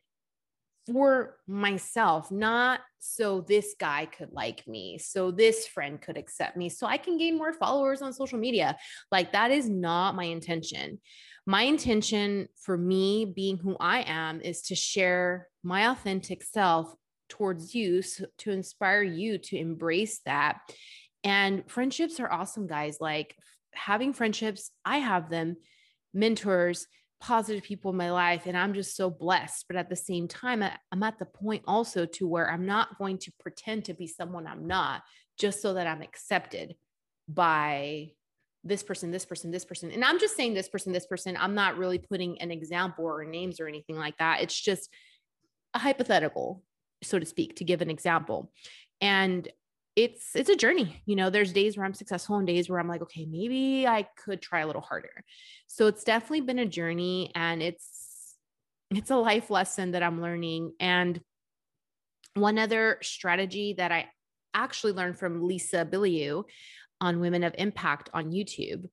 for 0.85 1.37
myself, 1.47 2.31
not 2.31 2.79
so 2.99 3.41
this 3.41 3.75
guy 3.77 4.05
could 4.05 4.31
like 4.31 4.65
me, 4.67 4.97
so 4.97 5.31
this 5.31 5.67
friend 5.67 6.01
could 6.01 6.17
accept 6.17 6.55
me, 6.55 6.69
so 6.69 6.87
I 6.87 6.97
can 6.97 7.17
gain 7.17 7.37
more 7.37 7.53
followers 7.53 8.01
on 8.01 8.13
social 8.13 8.39
media. 8.39 8.77
Like, 9.11 9.33
that 9.33 9.51
is 9.51 9.69
not 9.69 10.15
my 10.15 10.23
intention. 10.23 10.99
My 11.47 11.63
intention 11.63 12.49
for 12.61 12.77
me 12.77 13.25
being 13.25 13.57
who 13.57 13.75
I 13.79 14.03
am 14.05 14.41
is 14.41 14.61
to 14.63 14.75
share 14.75 15.47
my 15.63 15.89
authentic 15.89 16.43
self 16.43 16.93
towards 17.29 17.73
you 17.73 18.03
so, 18.03 18.25
to 18.39 18.51
inspire 18.51 19.01
you 19.01 19.37
to 19.37 19.57
embrace 19.57 20.19
that 20.25 20.59
and 21.23 21.69
friendships 21.69 22.19
are 22.19 22.31
awesome, 22.31 22.67
guys. 22.67 22.97
Like 23.01 23.35
having 23.73 24.13
friendships, 24.13 24.71
I 24.85 24.99
have 24.99 25.29
them, 25.29 25.57
mentors, 26.13 26.87
positive 27.19 27.63
people 27.63 27.91
in 27.91 27.97
my 27.97 28.11
life, 28.11 28.45
and 28.45 28.57
I'm 28.57 28.73
just 28.73 28.95
so 28.95 29.09
blessed. 29.09 29.65
But 29.67 29.77
at 29.77 29.89
the 29.89 29.95
same 29.95 30.27
time, 30.27 30.63
I'm 30.91 31.03
at 31.03 31.19
the 31.19 31.25
point 31.25 31.63
also 31.67 32.05
to 32.05 32.27
where 32.27 32.49
I'm 32.49 32.65
not 32.65 32.97
going 32.97 33.17
to 33.19 33.31
pretend 33.39 33.85
to 33.85 33.93
be 33.93 34.07
someone 34.07 34.47
I'm 34.47 34.67
not 34.67 35.03
just 35.37 35.61
so 35.61 35.73
that 35.73 35.87
I'm 35.87 36.01
accepted 36.01 36.75
by 37.27 38.11
this 38.67 38.83
person, 38.83 39.11
this 39.11 39.25
person, 39.25 39.51
this 39.51 39.65
person. 39.65 39.91
And 39.91 40.03
I'm 40.03 40.19
just 40.19 40.35
saying 40.35 40.53
this 40.53 40.69
person, 40.69 40.91
this 40.93 41.07
person. 41.07 41.37
I'm 41.39 41.55
not 41.55 41.77
really 41.77 41.97
putting 41.97 42.41
an 42.41 42.51
example 42.51 43.05
or 43.05 43.23
names 43.23 43.59
or 43.59 43.67
anything 43.67 43.97
like 43.97 44.17
that. 44.17 44.41
It's 44.41 44.59
just 44.59 44.89
a 45.73 45.79
hypothetical, 45.79 46.63
so 47.03 47.19
to 47.19 47.25
speak, 47.25 47.57
to 47.57 47.63
give 47.63 47.81
an 47.81 47.89
example. 47.89 48.51
And 49.01 49.47
it's 49.97 50.35
it's 50.35 50.49
a 50.49 50.55
journey 50.55 51.01
you 51.07 51.15
know 51.15 51.31
there's 51.31 51.51
days 51.51 51.75
where 51.75 51.83
i'm 51.83 51.93
successful 51.93 52.37
and 52.37 52.45
days 52.45 52.69
where 52.69 52.79
i'm 52.79 52.87
like 52.87 53.01
okay 53.01 53.25
maybe 53.25 53.87
i 53.87 54.07
could 54.23 54.41
try 54.43 54.59
a 54.59 54.67
little 54.67 54.81
harder 54.81 55.23
so 55.65 55.87
it's 55.87 56.03
definitely 56.03 56.41
been 56.41 56.59
a 56.59 56.65
journey 56.67 57.31
and 57.33 57.63
it's 57.63 58.35
it's 58.91 59.09
a 59.09 59.15
life 59.15 59.49
lesson 59.49 59.91
that 59.91 60.03
i'm 60.03 60.21
learning 60.21 60.71
and 60.79 61.19
one 62.35 62.59
other 62.59 62.99
strategy 63.01 63.73
that 63.75 63.91
i 63.91 64.07
actually 64.53 64.93
learned 64.93 65.17
from 65.17 65.43
lisa 65.43 65.83
bilyeu 65.83 66.43
on 67.01 67.19
women 67.19 67.43
of 67.43 67.55
impact 67.57 68.09
on 68.13 68.31
youtube 68.31 68.85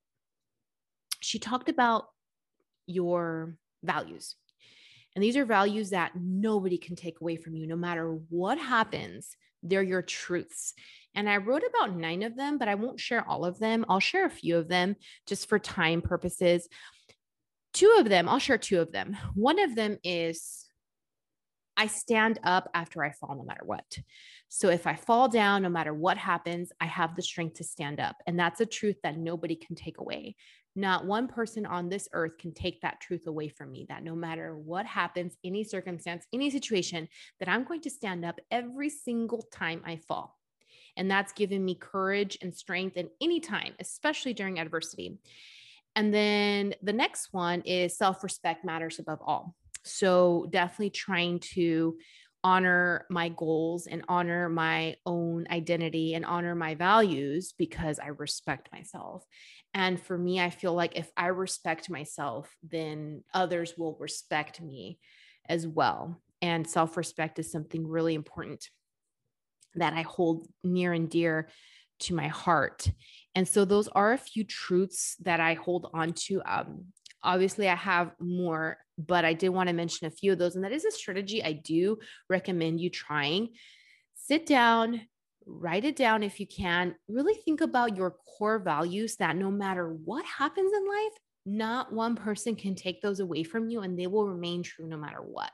she 1.21 1.38
talked 1.38 1.69
about 1.69 2.07
your 2.87 3.57
values 3.83 4.37
and 5.14 5.23
these 5.23 5.37
are 5.37 5.45
values 5.45 5.90
that 5.90 6.12
nobody 6.14 6.77
can 6.77 6.97
take 6.97 7.21
away 7.21 7.37
from 7.37 7.55
you 7.55 7.67
no 7.67 7.77
matter 7.77 8.19
what 8.29 8.59
happens 8.59 9.37
they're 9.64 9.83
your 9.83 10.03
truths. 10.03 10.75
And 11.14 11.29
I 11.29 11.38
wrote 11.38 11.62
about 11.69 11.97
nine 11.97 12.23
of 12.23 12.37
them, 12.37 12.59
but 12.59 12.69
I 12.69 12.75
won't 12.75 13.01
share 13.01 13.27
all 13.29 13.45
of 13.45 13.59
them. 13.59 13.85
I'll 13.88 14.01
share 14.01 14.27
a 14.27 14.31
few 14.31 14.57
of 14.59 14.69
them 14.69 14.97
just 15.27 15.49
for 15.49 15.59
time 15.59 16.03
purposes. 16.03 16.69
Two 17.73 17.97
of 17.99 18.09
them, 18.09 18.29
I'll 18.29 18.38
share 18.38 18.59
two 18.59 18.81
of 18.81 18.93
them. 18.93 19.17
One 19.35 19.59
of 19.59 19.75
them 19.75 19.99
is 20.05 20.63
I 21.77 21.87
stand 21.87 22.39
up 22.45 22.71
after 22.75 23.05
I 23.05 23.11
fall, 23.11 23.35
no 23.35 23.45
matter 23.45 23.65
what. 23.65 23.99
So 24.49 24.69
if 24.69 24.87
I 24.87 24.95
fall 24.95 25.29
down, 25.29 25.63
no 25.63 25.69
matter 25.69 25.93
what 25.93 26.17
happens, 26.17 26.73
I 26.81 26.87
have 26.87 27.17
the 27.17 27.23
strength 27.23 27.55
to 27.57 27.65
stand 27.65 28.01
up. 28.01 28.17
And 28.27 28.39
that's 28.39 28.61
a 28.61 28.67
truth 28.67 28.97
that 29.03 29.17
nobody 29.17 29.57
can 29.57 29.75
take 29.75 29.99
away. 29.99 30.37
Not 30.77 31.07
one 31.07 31.29
person 31.29 31.67
on 31.67 31.89
this 31.89 32.09
earth 32.13 32.39
can 32.39 32.53
take 32.53 32.81
that 32.81 33.01
truth 33.01 33.27
away 33.27 33.49
from 33.49 33.71
me 33.71 33.87
that 33.89 34.03
no 34.03 34.15
matter 34.15 34.57
what 34.57 34.87
happens, 34.87 35.37
any 35.45 35.63
circumstance, 35.63 36.27
any 36.33 36.51
situation, 36.51 37.09
that 37.39 37.49
I'm 37.49 37.65
going 37.65 37.81
to 37.83 37.91
stand 37.91 38.25
up 38.25 38.41
every 38.51 38.91
single 38.91 39.43
time 39.53 39.83
I 39.85 39.97
fall. 39.97 40.39
And 40.97 41.11
that's 41.11 41.33
given 41.33 41.65
me 41.65 41.75
courage 41.75 42.39
and 42.43 42.55
strength 42.55 42.97
in 42.97 43.09
any 43.21 43.41
time, 43.41 43.75
especially 43.81 44.35
during 44.35 44.59
adversity. 44.59 45.19
And 45.97 46.13
then 46.13 46.75
the 46.83 46.93
next 46.93 47.33
one 47.33 47.61
is 47.63 47.97
self 47.97 48.23
respect 48.25 48.65
matters 48.65 48.99
above 48.99 49.21
all. 49.25 49.55
So 49.85 50.47
definitely 50.51 50.90
trying 50.90 51.40
to 51.55 51.97
honor 52.42 53.07
my 53.09 53.31
goals 53.31 53.87
and 53.87 54.05
honor 54.07 54.51
my 54.51 54.97
own 55.07 55.47
identity 55.51 56.12
and 56.14 56.27
honor 56.27 56.55
my 56.55 56.75
values 56.75 57.55
because 57.57 57.99
I 57.99 58.09
respect 58.09 58.70
myself. 58.70 59.25
And 59.73 60.01
for 60.01 60.16
me, 60.16 60.40
I 60.40 60.51
feel 60.51 60.75
like 60.75 60.97
if 60.97 61.11
I 61.16 61.29
respect 61.29 61.88
myself, 61.88 62.55
then 62.62 63.25
others 63.33 63.75
will 63.79 63.97
respect 63.99 64.61
me 64.61 64.99
as 65.49 65.66
well. 65.66 66.20
And 66.42 66.68
self 66.68 66.99
respect 66.99 67.38
is 67.38 67.51
something 67.51 67.87
really 67.87 68.14
important 68.14 68.68
that 69.75 69.94
I 69.94 70.03
hold 70.03 70.47
near 70.62 70.92
and 70.92 71.09
dear 71.09 71.49
to 72.01 72.14
my 72.14 72.29
heart. 72.29 72.90
And 73.35 73.49
so 73.49 73.64
those 73.64 73.88
are 73.88 74.12
a 74.12 74.18
few 74.18 74.44
truths 74.44 75.16
that 75.23 75.40
I 75.40 75.55
hold 75.55 75.90
on 75.94 76.12
to. 76.27 76.42
Um, 76.44 76.87
obviously, 77.25 77.69
I 77.69 77.75
have 77.75 78.13
more, 78.21 78.79
but 78.99 79.25
I 79.25 79.33
did 79.33 79.49
want 79.49 79.69
to 79.69 79.75
mention 79.75 80.07
a 80.07 80.11
few 80.11 80.33
of 80.33 80.39
those. 80.39 80.55
And 80.55 80.65
that 80.65 80.73
is 80.73 80.85
a 80.85 80.91
strategy 80.91 81.43
I 81.43 81.53
do 81.53 81.99
recommend 82.29 82.81
you 82.81 82.91
trying. 82.91 83.51
Sit 84.15 84.47
down, 84.47 85.01
write 85.47 85.85
it 85.85 85.97
down 85.97 86.23
if 86.23 86.39
you 86.39 86.47
can. 86.47 86.95
Really 87.09 87.35
think 87.35 87.61
about 87.61 87.97
your 87.97 88.17
core 88.39 88.59
values 88.59 89.17
that 89.17 89.37
no 89.37 89.51
matter 89.51 89.89
what 89.89 90.25
happens 90.25 90.73
in 90.73 90.87
life, 90.87 91.13
not 91.47 91.93
one 91.93 92.17
person 92.17 92.57
can 92.57 92.75
take 92.75 93.03
those 93.03 93.21
away 93.21 93.43
from 93.43 93.69
you 93.69 93.81
and 93.81 93.99
they 93.99 94.07
will 94.07 94.29
remain 94.29 94.63
true 94.63 94.87
no 94.87 94.97
matter 94.97 95.21
what. 95.21 95.53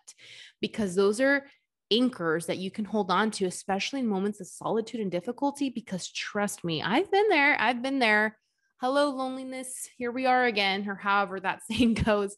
Because 0.61 0.95
those 0.95 1.21
are 1.21 1.47
anchors 1.91 2.47
that 2.47 2.59
you 2.59 2.71
can 2.71 2.85
hold 2.85 3.11
on 3.11 3.31
to, 3.33 3.47
especially 3.47 4.01
in 4.01 4.07
moments 4.07 4.41
of 4.41 4.47
solitude 4.47 5.01
and 5.01 5.11
difficulty. 5.11 5.71
Because 5.71 6.09
trust 6.11 6.63
me, 6.63 6.83
I've 6.83 7.11
been 7.11 7.29
there. 7.29 7.61
I've 7.61 7.83
been 7.83 7.99
there. 7.99 8.39
Hello, 8.81 9.11
loneliness. 9.11 9.90
Here 9.99 10.11
we 10.11 10.25
are 10.25 10.47
again, 10.47 10.88
or 10.88 10.95
however 10.95 11.38
that 11.38 11.61
saying 11.71 11.95
goes. 11.95 12.35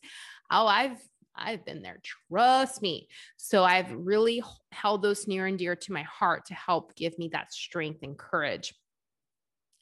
Oh, 0.51 0.67
I've 0.67 0.99
I've 1.37 1.65
been 1.65 1.83
there. 1.83 2.01
Trust 2.03 2.83
me. 2.83 3.07
So 3.37 3.63
I've 3.63 3.93
really 3.93 4.43
held 4.73 5.03
those 5.03 5.29
near 5.29 5.47
and 5.47 5.57
dear 5.57 5.77
to 5.77 5.93
my 5.93 6.03
heart 6.03 6.47
to 6.47 6.55
help 6.55 6.97
give 6.97 7.17
me 7.17 7.29
that 7.33 7.53
strength 7.53 8.01
and 8.03 8.19
courage. 8.19 8.75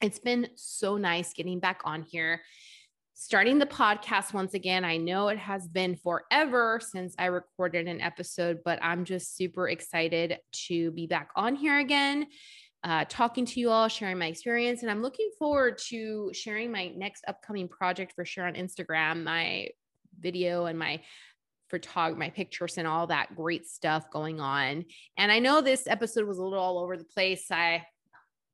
It's 0.01 0.19
been 0.19 0.49
so 0.55 0.97
nice 0.97 1.33
getting 1.33 1.59
back 1.59 1.81
on 1.83 2.03
here, 2.03 2.41
starting 3.15 3.57
the 3.57 3.65
podcast 3.65 4.31
once 4.31 4.53
again. 4.53 4.85
I 4.85 4.97
know 4.97 5.29
it 5.29 5.39
has 5.39 5.67
been 5.67 5.95
forever 5.95 6.79
since 6.79 7.15
I 7.17 7.25
recorded 7.25 7.87
an 7.87 8.01
episode, 8.01 8.59
but 8.63 8.77
I'm 8.83 9.03
just 9.03 9.35
super 9.35 9.67
excited 9.67 10.37
to 10.67 10.91
be 10.91 11.07
back 11.07 11.29
on 11.35 11.55
here 11.55 11.79
again. 11.79 12.27
Uh, 12.83 13.05
talking 13.07 13.45
to 13.45 13.59
you 13.59 13.69
all, 13.69 13.87
sharing 13.87 14.17
my 14.17 14.25
experience. 14.25 14.81
And 14.81 14.89
I'm 14.89 15.03
looking 15.03 15.29
forward 15.37 15.77
to 15.89 16.31
sharing 16.33 16.71
my 16.71 16.87
next 16.95 17.23
upcoming 17.27 17.67
project 17.67 18.13
for 18.15 18.25
sure 18.25 18.47
on 18.47 18.55
Instagram, 18.55 19.23
my 19.23 19.69
video 20.19 20.65
and 20.65 20.79
my 20.79 21.01
photog 21.71 22.17
my 22.17 22.29
pictures 22.29 22.77
and 22.77 22.87
all 22.87 23.07
that 23.07 23.35
great 23.35 23.67
stuff 23.67 24.09
going 24.11 24.39
on. 24.39 24.85
And 25.17 25.31
I 25.31 25.39
know 25.39 25.61
this 25.61 25.87
episode 25.87 26.27
was 26.27 26.37
a 26.37 26.43
little 26.43 26.59
all 26.59 26.79
over 26.79 26.97
the 26.97 27.05
place. 27.05 27.49
I 27.51 27.85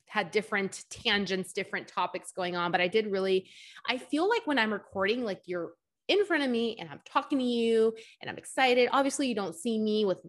had 0.08 0.32
different 0.32 0.84
tangents, 0.90 1.52
different 1.54 1.88
topics 1.88 2.32
going 2.32 2.56
on, 2.56 2.72
but 2.72 2.82
I 2.82 2.88
did 2.88 3.08
really 3.08 3.50
I 3.88 3.98
feel 3.98 4.30
like 4.30 4.46
when 4.46 4.60
I'm 4.60 4.72
recording 4.72 5.24
like 5.24 5.42
you're 5.46 5.72
in 6.08 6.26
front 6.26 6.44
of 6.44 6.50
me 6.50 6.78
and 6.80 6.90
I'm 6.90 7.02
talking 7.06 7.40
to 7.40 7.44
you 7.44 7.94
and 8.22 8.30
I'm 8.30 8.38
excited. 8.38 8.90
Obviously, 8.92 9.28
you 9.28 9.36
don't 9.36 9.56
see 9.56 9.78
me 9.78 10.06
with 10.06 10.22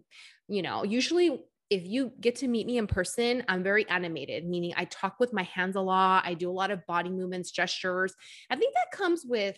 you 0.47 0.61
know, 0.63 0.83
usually 0.83 1.41
if 1.69 1.85
you 1.85 2.11
get 2.19 2.35
to 2.37 2.47
meet 2.47 2.65
me 2.65 2.77
in 2.77 2.87
person, 2.87 3.43
I'm 3.47 3.63
very 3.63 3.87
animated, 3.89 4.47
meaning 4.47 4.73
I 4.75 4.85
talk 4.85 5.19
with 5.19 5.33
my 5.33 5.43
hands 5.43 5.75
a 5.75 5.81
lot. 5.81 6.23
I 6.25 6.33
do 6.33 6.49
a 6.49 6.51
lot 6.51 6.71
of 6.71 6.85
body 6.87 7.09
movements, 7.09 7.51
gestures. 7.51 8.13
I 8.49 8.55
think 8.55 8.73
that 8.73 8.97
comes 8.97 9.23
with 9.25 9.57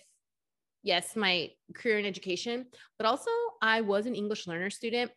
yes, 0.84 1.16
my 1.16 1.50
career 1.74 2.00
in 2.00 2.06
education, 2.06 2.66
but 2.98 3.06
also 3.06 3.32
I 3.62 3.82
was 3.82 4.06
an 4.06 4.16
English 4.16 4.48
learner 4.48 4.70
student. 4.70 5.12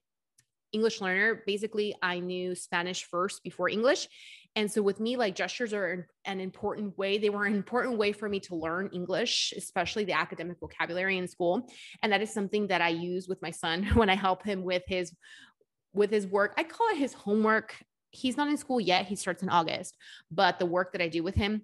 English 0.73 1.01
learner, 1.01 1.43
basically, 1.47 1.95
I 2.03 2.19
knew 2.19 2.55
Spanish 2.55 3.05
first 3.05 3.43
before 3.45 3.69
English. 3.69 4.09
And 4.57 4.71
so 4.71 4.83
with 4.83 5.01
me, 5.01 5.17
like 5.17 5.35
gestures 5.35 5.73
are 5.73 6.09
an 6.25 6.41
important 6.41 6.97
way. 6.99 7.19
They 7.19 7.31
were 7.31 7.45
an 7.45 7.55
important 7.55 7.97
way 7.97 8.13
for 8.13 8.29
me 8.29 8.41
to 8.41 8.57
learn 8.57 8.91
English, 8.93 9.53
especially 9.57 10.05
the 10.05 10.13
academic 10.13 10.59
vocabulary 10.61 11.19
in 11.19 11.27
school. 11.27 11.69
And 12.03 12.13
that 12.13 12.23
is 12.23 12.33
something 12.33 12.69
that 12.69 12.81
I 12.81 12.89
use 12.89 13.29
with 13.29 13.41
my 13.43 13.51
son 13.51 13.85
when 13.95 14.11
I 14.11 14.15
help 14.17 14.45
him 14.45 14.63
with 14.63 14.83
his 14.87 15.13
with 15.95 16.11
his 16.11 16.27
work. 16.27 16.55
I 16.57 16.65
call 16.65 16.89
it 16.89 16.99
his 16.99 17.13
homework. 17.13 17.77
He's 18.11 18.37
not 18.37 18.49
in 18.49 18.57
school 18.57 18.81
yet. 18.81 19.07
He 19.07 19.17
starts 19.17 19.43
in 19.43 19.49
August, 19.49 19.97
but 20.31 20.59
the 20.59 20.67
work 20.67 20.93
that 20.93 21.03
I 21.03 21.09
do 21.09 21.23
with 21.23 21.35
him 21.35 21.63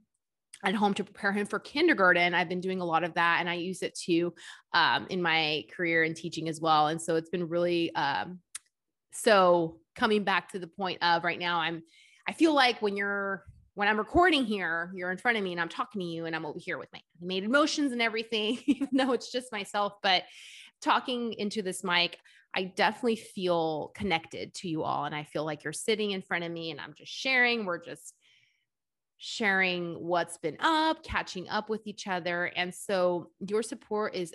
at 0.64 0.75
home 0.75 0.95
to 0.95 1.05
prepare 1.05 1.33
him 1.33 1.47
for 1.47 1.59
kindergarten. 1.59 2.35
I've 2.35 2.49
been 2.49 2.61
doing 2.61 2.81
a 2.81 2.85
lot 2.85 3.05
of 3.05 3.14
that 3.14 3.38
and 3.40 3.49
I 3.49 3.55
use 3.55 3.83
it 3.83 3.95
too 3.95 4.35
um, 4.75 5.07
in 5.09 5.23
my 5.23 5.64
career 5.75 6.05
in 6.05 6.14
teaching 6.14 6.49
as 6.49 6.61
well. 6.61 6.88
And 6.88 7.01
so 7.01 7.16
it's 7.16 7.31
been 7.31 7.49
really 7.49 7.95
um, 7.95 8.40
so 9.12 9.81
coming 9.95 10.25
back 10.25 10.51
to 10.53 10.59
the 10.59 10.66
point 10.66 11.03
of 11.03 11.25
right 11.25 11.38
now, 11.38 11.59
I'm 11.59 11.83
I 12.29 12.33
feel 12.33 12.55
like 12.55 12.81
when 12.81 12.97
you're 12.97 13.45
when 13.75 13.88
I'm 13.88 13.99
recording 13.99 14.45
here, 14.45 14.93
you're 14.95 15.11
in 15.11 15.16
front 15.16 15.38
of 15.38 15.45
me 15.45 15.53
and 15.53 15.61
I'm 15.61 15.69
talking 15.69 16.01
to 16.01 16.07
you 16.07 16.27
and 16.27 16.37
I'm 16.37 16.45
over 16.45 16.59
here 16.59 16.79
with 16.79 16.88
my 16.93 17.01
animated 17.21 17.51
motions 17.51 17.93
and 17.93 18.03
everything, 18.03 18.59
even 18.66 18.88
though 18.93 19.12
it's 19.12 19.33
just 19.33 19.53
myself. 19.53 19.95
But 20.03 20.25
talking 20.83 21.33
into 21.35 21.62
this 21.62 21.83
mic, 21.83 22.19
I 22.54 22.64
definitely 22.64 23.16
feel 23.16 23.92
connected 23.94 24.54
to 24.54 24.68
you 24.68 24.82
all. 24.82 25.04
And 25.04 25.14
I 25.14 25.24
feel 25.24 25.44
like 25.44 25.64
you're 25.64 25.72
sitting 25.72 26.10
in 26.10 26.22
front 26.22 26.44
of 26.44 26.50
me 26.50 26.70
and 26.70 26.80
I'm 26.80 26.94
just 26.94 27.12
sharing. 27.12 27.64
We're 27.64 27.82
just 27.82 28.14
sharing 29.18 29.94
what's 29.94 30.38
been 30.38 30.56
up, 30.60 31.04
catching 31.04 31.48
up 31.48 31.68
with 31.68 31.86
each 31.86 32.06
other. 32.06 32.46
And 32.56 32.74
so 32.74 33.30
your 33.46 33.62
support 33.62 34.14
is 34.14 34.34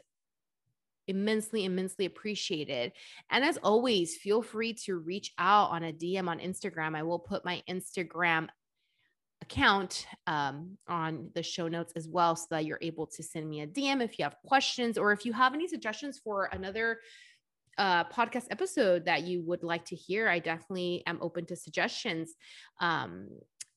immensely, 1.07 1.65
immensely 1.65 2.05
appreciated. 2.05 2.93
And 3.29 3.43
as 3.43 3.57
always, 3.57 4.15
feel 4.15 4.41
free 4.41 4.73
to 4.85 4.97
reach 4.97 5.33
out 5.37 5.71
on 5.71 5.83
a 5.83 5.93
DM 5.93 6.27
on 6.27 6.39
Instagram. 6.39 6.95
I 6.95 7.03
will 7.03 7.19
put 7.19 7.45
my 7.45 7.61
Instagram 7.69 8.47
account 9.41 10.07
um, 10.27 10.77
on 10.87 11.29
the 11.35 11.43
show 11.43 11.67
notes 11.67 11.93
as 11.95 12.07
well 12.07 12.35
so 12.35 12.45
that 12.51 12.65
you're 12.65 12.79
able 12.81 13.05
to 13.05 13.21
send 13.21 13.47
me 13.47 13.61
a 13.61 13.67
DM 13.67 14.01
if 14.01 14.17
you 14.17 14.23
have 14.23 14.37
questions 14.45 14.97
or 14.97 15.11
if 15.11 15.25
you 15.25 15.33
have 15.33 15.53
any 15.53 15.67
suggestions 15.67 16.19
for 16.23 16.45
another 16.51 16.99
uh, 17.77 18.05
podcast 18.05 18.45
episode 18.51 19.05
that 19.05 19.23
you 19.23 19.41
would 19.43 19.63
like 19.63 19.85
to 19.85 19.95
hear. 19.95 20.27
I 20.27 20.39
definitely 20.39 21.03
am 21.05 21.19
open 21.21 21.45
to 21.47 21.55
suggestions. 21.55 22.33
Um, 22.79 23.29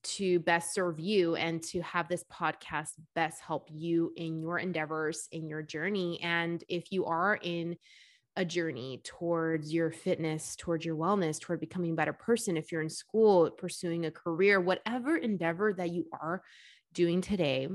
to 0.05 0.39
best 0.41 0.75
serve 0.75 1.01
you 1.01 1.35
and 1.35 1.63
to 1.63 1.81
have 1.83 2.09
this 2.09 2.25
podcast 2.33 2.91
best 3.15 3.41
help 3.41 3.69
you 3.71 4.13
in 4.17 4.41
your 4.41 4.59
endeavors, 4.59 5.29
in 5.33 5.49
your 5.49 5.63
journey. 5.63 6.21
And 6.23 6.63
if 6.69 6.93
you 6.93 7.05
are 7.07 7.39
in 7.43 7.77
a 8.37 8.45
journey 8.45 9.03
towards 9.05 9.75
your 9.75 9.91
fitness, 9.91 10.55
towards 10.55 10.85
your 10.85 10.97
wellness, 10.97 11.41
toward 11.41 11.61
becoming 11.61 11.93
a 11.93 11.97
better 11.97 12.13
person, 12.13 12.57
if 12.57 12.71
you're 12.71 12.83
in 12.83 12.89
school, 12.89 13.51
pursuing 13.51 14.07
a 14.07 14.11
career, 14.11 14.61
whatever 14.61 15.17
endeavor 15.17 15.73
that 15.73 15.91
you 15.91 16.07
are 16.13 16.43
doing 16.93 17.21
today, 17.21 17.69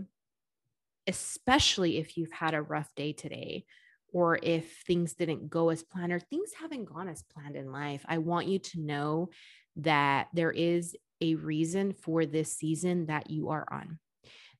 especially 1.05 1.97
if 1.97 2.17
you've 2.17 2.31
had 2.31 2.53
a 2.53 2.61
rough 2.61 2.89
day 2.95 3.11
today, 3.11 3.65
or 4.13 4.39
if 4.41 4.83
things 4.87 5.15
didn't 5.15 5.49
go 5.49 5.69
as 5.69 5.83
planned, 5.83 6.13
or 6.13 6.19
things 6.19 6.51
haven't 6.57 6.85
gone 6.85 7.09
as 7.09 7.23
planned 7.23 7.55
in 7.55 7.71
life, 7.71 8.05
I 8.07 8.19
want 8.19 8.47
you 8.47 8.59
to 8.59 8.79
know 8.79 9.29
that 9.77 10.27
there 10.33 10.51
is 10.51 10.95
a 11.19 11.35
reason 11.35 11.93
for 11.93 12.25
this 12.25 12.53
season 12.53 13.07
that 13.07 13.29
you 13.29 13.49
are 13.49 13.65
on. 13.71 13.99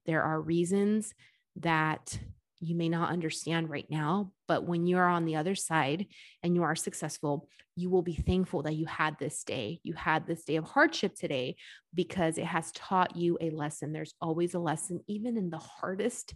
There 0.05 0.23
are 0.23 0.41
reasons 0.41 1.13
that 1.57 2.17
you 2.59 2.75
may 2.75 2.89
not 2.89 3.11
understand 3.11 3.69
right 3.69 3.85
now, 3.89 4.31
but 4.47 4.65
when 4.65 4.87
you're 4.87 5.07
on 5.07 5.25
the 5.25 5.35
other 5.35 5.55
side 5.55 6.07
and 6.41 6.55
you 6.55 6.63
are 6.63 6.75
successful, 6.75 7.47
you 7.75 7.89
will 7.89 8.01
be 8.01 8.15
thankful 8.15 8.63
that 8.63 8.75
you 8.75 8.85
had 8.85 9.17
this 9.19 9.43
day. 9.43 9.79
You 9.83 9.93
had 9.93 10.25
this 10.25 10.45
day 10.45 10.55
of 10.55 10.63
hardship 10.63 11.15
today 11.15 11.57
because 11.93 12.37
it 12.37 12.45
has 12.45 12.71
taught 12.71 13.15
you 13.15 13.37
a 13.41 13.49
lesson. 13.49 13.91
There's 13.91 14.13
always 14.21 14.53
a 14.53 14.59
lesson, 14.59 15.01
even 15.07 15.37
in 15.37 15.49
the 15.49 15.57
hardest. 15.57 16.33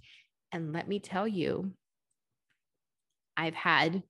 And 0.52 0.74
let 0.74 0.88
me 0.88 1.00
tell 1.00 1.28
you, 1.28 1.72
I've 3.38 3.56
had 3.56 4.04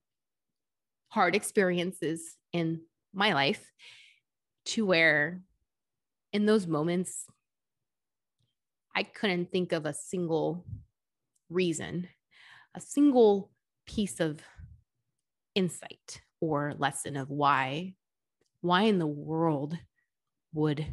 hard 1.08 1.36
experiences 1.36 2.36
in 2.52 2.80
my 3.12 3.34
life 3.34 3.70
to 4.66 4.86
where 4.86 5.42
in 6.32 6.46
those 6.46 6.66
moments, 6.66 7.26
I 8.94 9.02
couldn't 9.02 9.52
think 9.52 9.72
of 9.72 9.86
a 9.86 9.94
single 9.94 10.64
reason, 11.48 12.08
a 12.74 12.80
single 12.80 13.50
piece 13.86 14.20
of 14.20 14.40
insight 15.54 16.20
or 16.40 16.74
lesson 16.78 17.16
of 17.16 17.30
why 17.30 17.94
why 18.60 18.82
in 18.82 18.98
the 18.98 19.06
world 19.06 19.78
would 20.52 20.84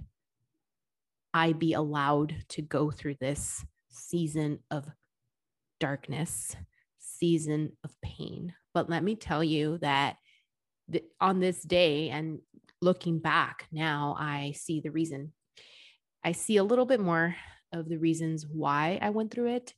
I 1.34 1.54
be 1.54 1.74
allowed 1.74 2.36
to 2.50 2.62
go 2.62 2.92
through 2.92 3.16
this 3.20 3.66
season 3.90 4.60
of 4.70 4.88
darkness, 5.80 6.56
season 7.20 7.72
of 7.84 7.92
pain. 8.02 8.54
But 8.74 8.90
let 8.90 9.04
me 9.04 9.16
tell 9.16 9.44
you 9.44 9.78
that 9.80 10.18
on 11.20 11.40
this 11.40 11.62
day 11.62 12.10
and 12.10 12.40
looking 12.82 13.20
back 13.20 13.68
now, 13.72 14.16
I 14.20 14.54
see 14.56 14.82
the 14.82 14.92
reason. 14.92 15.34
I 16.24 16.34
see 16.34 16.58
a 16.58 16.64
little 16.64 16.86
bit 16.86 17.00
more 17.00 17.36
of 17.72 17.90
the 17.90 17.98
reasons 17.98 18.46
why 18.46 19.00
I 19.02 19.10
went 19.10 19.32
through 19.32 19.56
it 19.56 19.74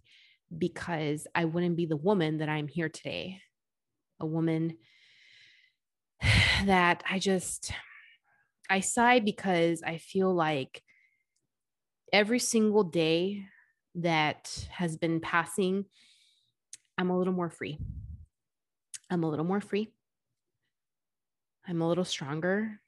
because 0.56 1.28
I 1.36 1.46
wouldn't 1.46 1.78
be 1.78 1.86
the 1.86 1.98
woman 1.98 2.38
that 2.38 2.50
I'm 2.50 2.68
here 2.68 2.90
today. 2.90 3.42
A 4.20 4.26
woman 4.26 4.78
that 6.66 7.04
I 7.10 7.20
just, 7.20 7.72
I 8.70 8.80
sigh 8.80 9.20
because 9.20 9.84
I 9.86 9.98
feel 9.98 10.34
like 10.34 10.82
every 12.14 12.40
single 12.40 12.84
day 12.84 13.44
that 13.96 14.68
has 14.72 14.96
been 14.98 15.20
passing, 15.20 15.86
I'm 16.98 17.10
a 17.10 17.18
little 17.18 17.34
more 17.34 17.50
free. 17.50 17.78
I'm 19.10 19.24
a 19.24 19.30
little 19.30 19.46
more 19.46 19.62
free. 19.62 19.92
I'm 21.68 21.82
a 21.82 21.88
little 21.88 22.06
stronger. 22.06 22.80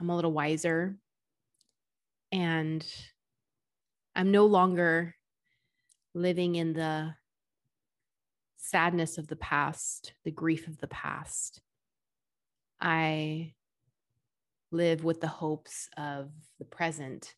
I'm 0.00 0.10
a 0.10 0.16
little 0.16 0.32
wiser. 0.32 0.96
And 2.30 2.86
I'm 4.14 4.30
no 4.30 4.46
longer 4.46 5.14
living 6.14 6.56
in 6.56 6.72
the 6.72 7.14
sadness 8.56 9.16
of 9.16 9.28
the 9.28 9.36
past, 9.36 10.12
the 10.24 10.30
grief 10.30 10.66
of 10.66 10.78
the 10.78 10.88
past. 10.88 11.60
I 12.80 13.54
live 14.70 15.04
with 15.04 15.20
the 15.20 15.28
hopes 15.28 15.88
of 15.96 16.30
the 16.58 16.64
present, 16.64 17.34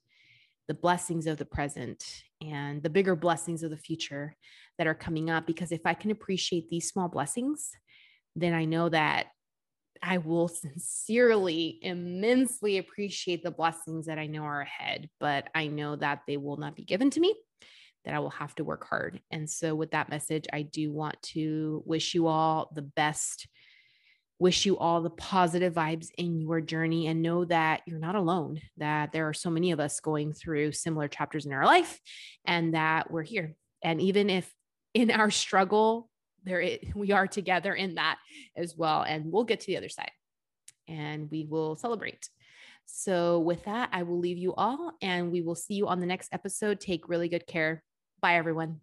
the 0.70 0.74
blessings 0.74 1.26
of 1.26 1.36
the 1.36 1.44
present, 1.44 2.22
and 2.40 2.80
the 2.80 2.88
bigger 2.88 3.16
blessings 3.16 3.64
of 3.64 3.70
the 3.70 3.76
future 3.76 4.36
that 4.78 4.86
are 4.86 4.94
coming 4.94 5.28
up. 5.28 5.44
Because 5.44 5.72
if 5.72 5.80
I 5.84 5.94
can 5.94 6.12
appreciate 6.12 6.68
these 6.68 6.88
small 6.88 7.08
blessings, 7.08 7.72
then 8.36 8.54
I 8.54 8.66
know 8.66 8.88
that 8.88 9.26
I 10.00 10.18
will 10.18 10.46
sincerely, 10.66 11.80
immensely 11.82 12.78
appreciate 12.78 13.42
the 13.42 13.50
blessings 13.50 14.06
that 14.06 14.20
I 14.20 14.28
know 14.28 14.44
are 14.44 14.60
ahead, 14.60 15.10
but 15.18 15.48
I 15.56 15.66
know 15.66 15.96
that 15.96 16.20
they 16.28 16.36
will 16.36 16.56
not 16.56 16.76
be 16.76 16.84
given 16.84 17.10
to 17.10 17.20
me, 17.20 17.34
that 18.04 18.14
I 18.14 18.20
will 18.20 18.30
have 18.30 18.54
to 18.54 18.62
work 18.62 18.86
hard. 18.86 19.20
And 19.32 19.50
so, 19.50 19.74
with 19.74 19.90
that 19.90 20.08
message, 20.08 20.46
I 20.52 20.62
do 20.62 20.92
want 20.92 21.20
to 21.34 21.82
wish 21.84 22.14
you 22.14 22.28
all 22.28 22.70
the 22.76 22.82
best, 22.82 23.48
wish 24.40 24.66
you 24.66 24.76
all 24.78 25.02
the 25.02 25.10
positive 25.10 25.74
vibes 25.74 26.08
in 26.18 26.40
your 26.40 26.60
journey, 26.60 27.06
and 27.06 27.22
know 27.22 27.44
that 27.44 27.82
you're 27.86 28.00
not 28.00 28.16
alone, 28.16 28.60
that 28.78 29.12
there 29.12 29.28
are 29.28 29.34
so 29.34 29.50
many 29.50 29.70
of 29.70 29.78
us 29.78 30.00
going 30.00 30.32
through 30.32 30.72
similar 30.72 31.06
chapters 31.06 31.46
in 31.46 31.52
our 31.52 31.66
life, 31.66 32.00
and 32.44 32.74
that 32.74 33.10
we're 33.10 33.22
here. 33.22 33.54
And 33.84 34.00
even 34.00 34.28
if 34.28 34.52
in 34.94 35.10
our 35.10 35.30
struggle, 35.30 36.10
there 36.44 36.78
we 36.94 37.12
are 37.12 37.26
together 37.26 37.74
in 37.74 37.94
that 37.96 38.18
as 38.56 38.76
well 38.76 39.02
and 39.02 39.30
we'll 39.30 39.44
get 39.44 39.60
to 39.60 39.66
the 39.66 39.76
other 39.76 39.88
side 39.88 40.10
and 40.88 41.30
we 41.30 41.46
will 41.48 41.76
celebrate. 41.76 42.28
So 42.86 43.40
with 43.40 43.64
that 43.64 43.90
i 43.92 44.02
will 44.02 44.18
leave 44.18 44.38
you 44.38 44.54
all 44.54 44.92
and 45.02 45.30
we 45.30 45.42
will 45.42 45.54
see 45.54 45.74
you 45.74 45.88
on 45.88 46.00
the 46.00 46.06
next 46.06 46.32
episode. 46.32 46.80
Take 46.80 47.08
really 47.08 47.28
good 47.28 47.46
care. 47.46 47.82
Bye 48.20 48.36
everyone 48.36 48.80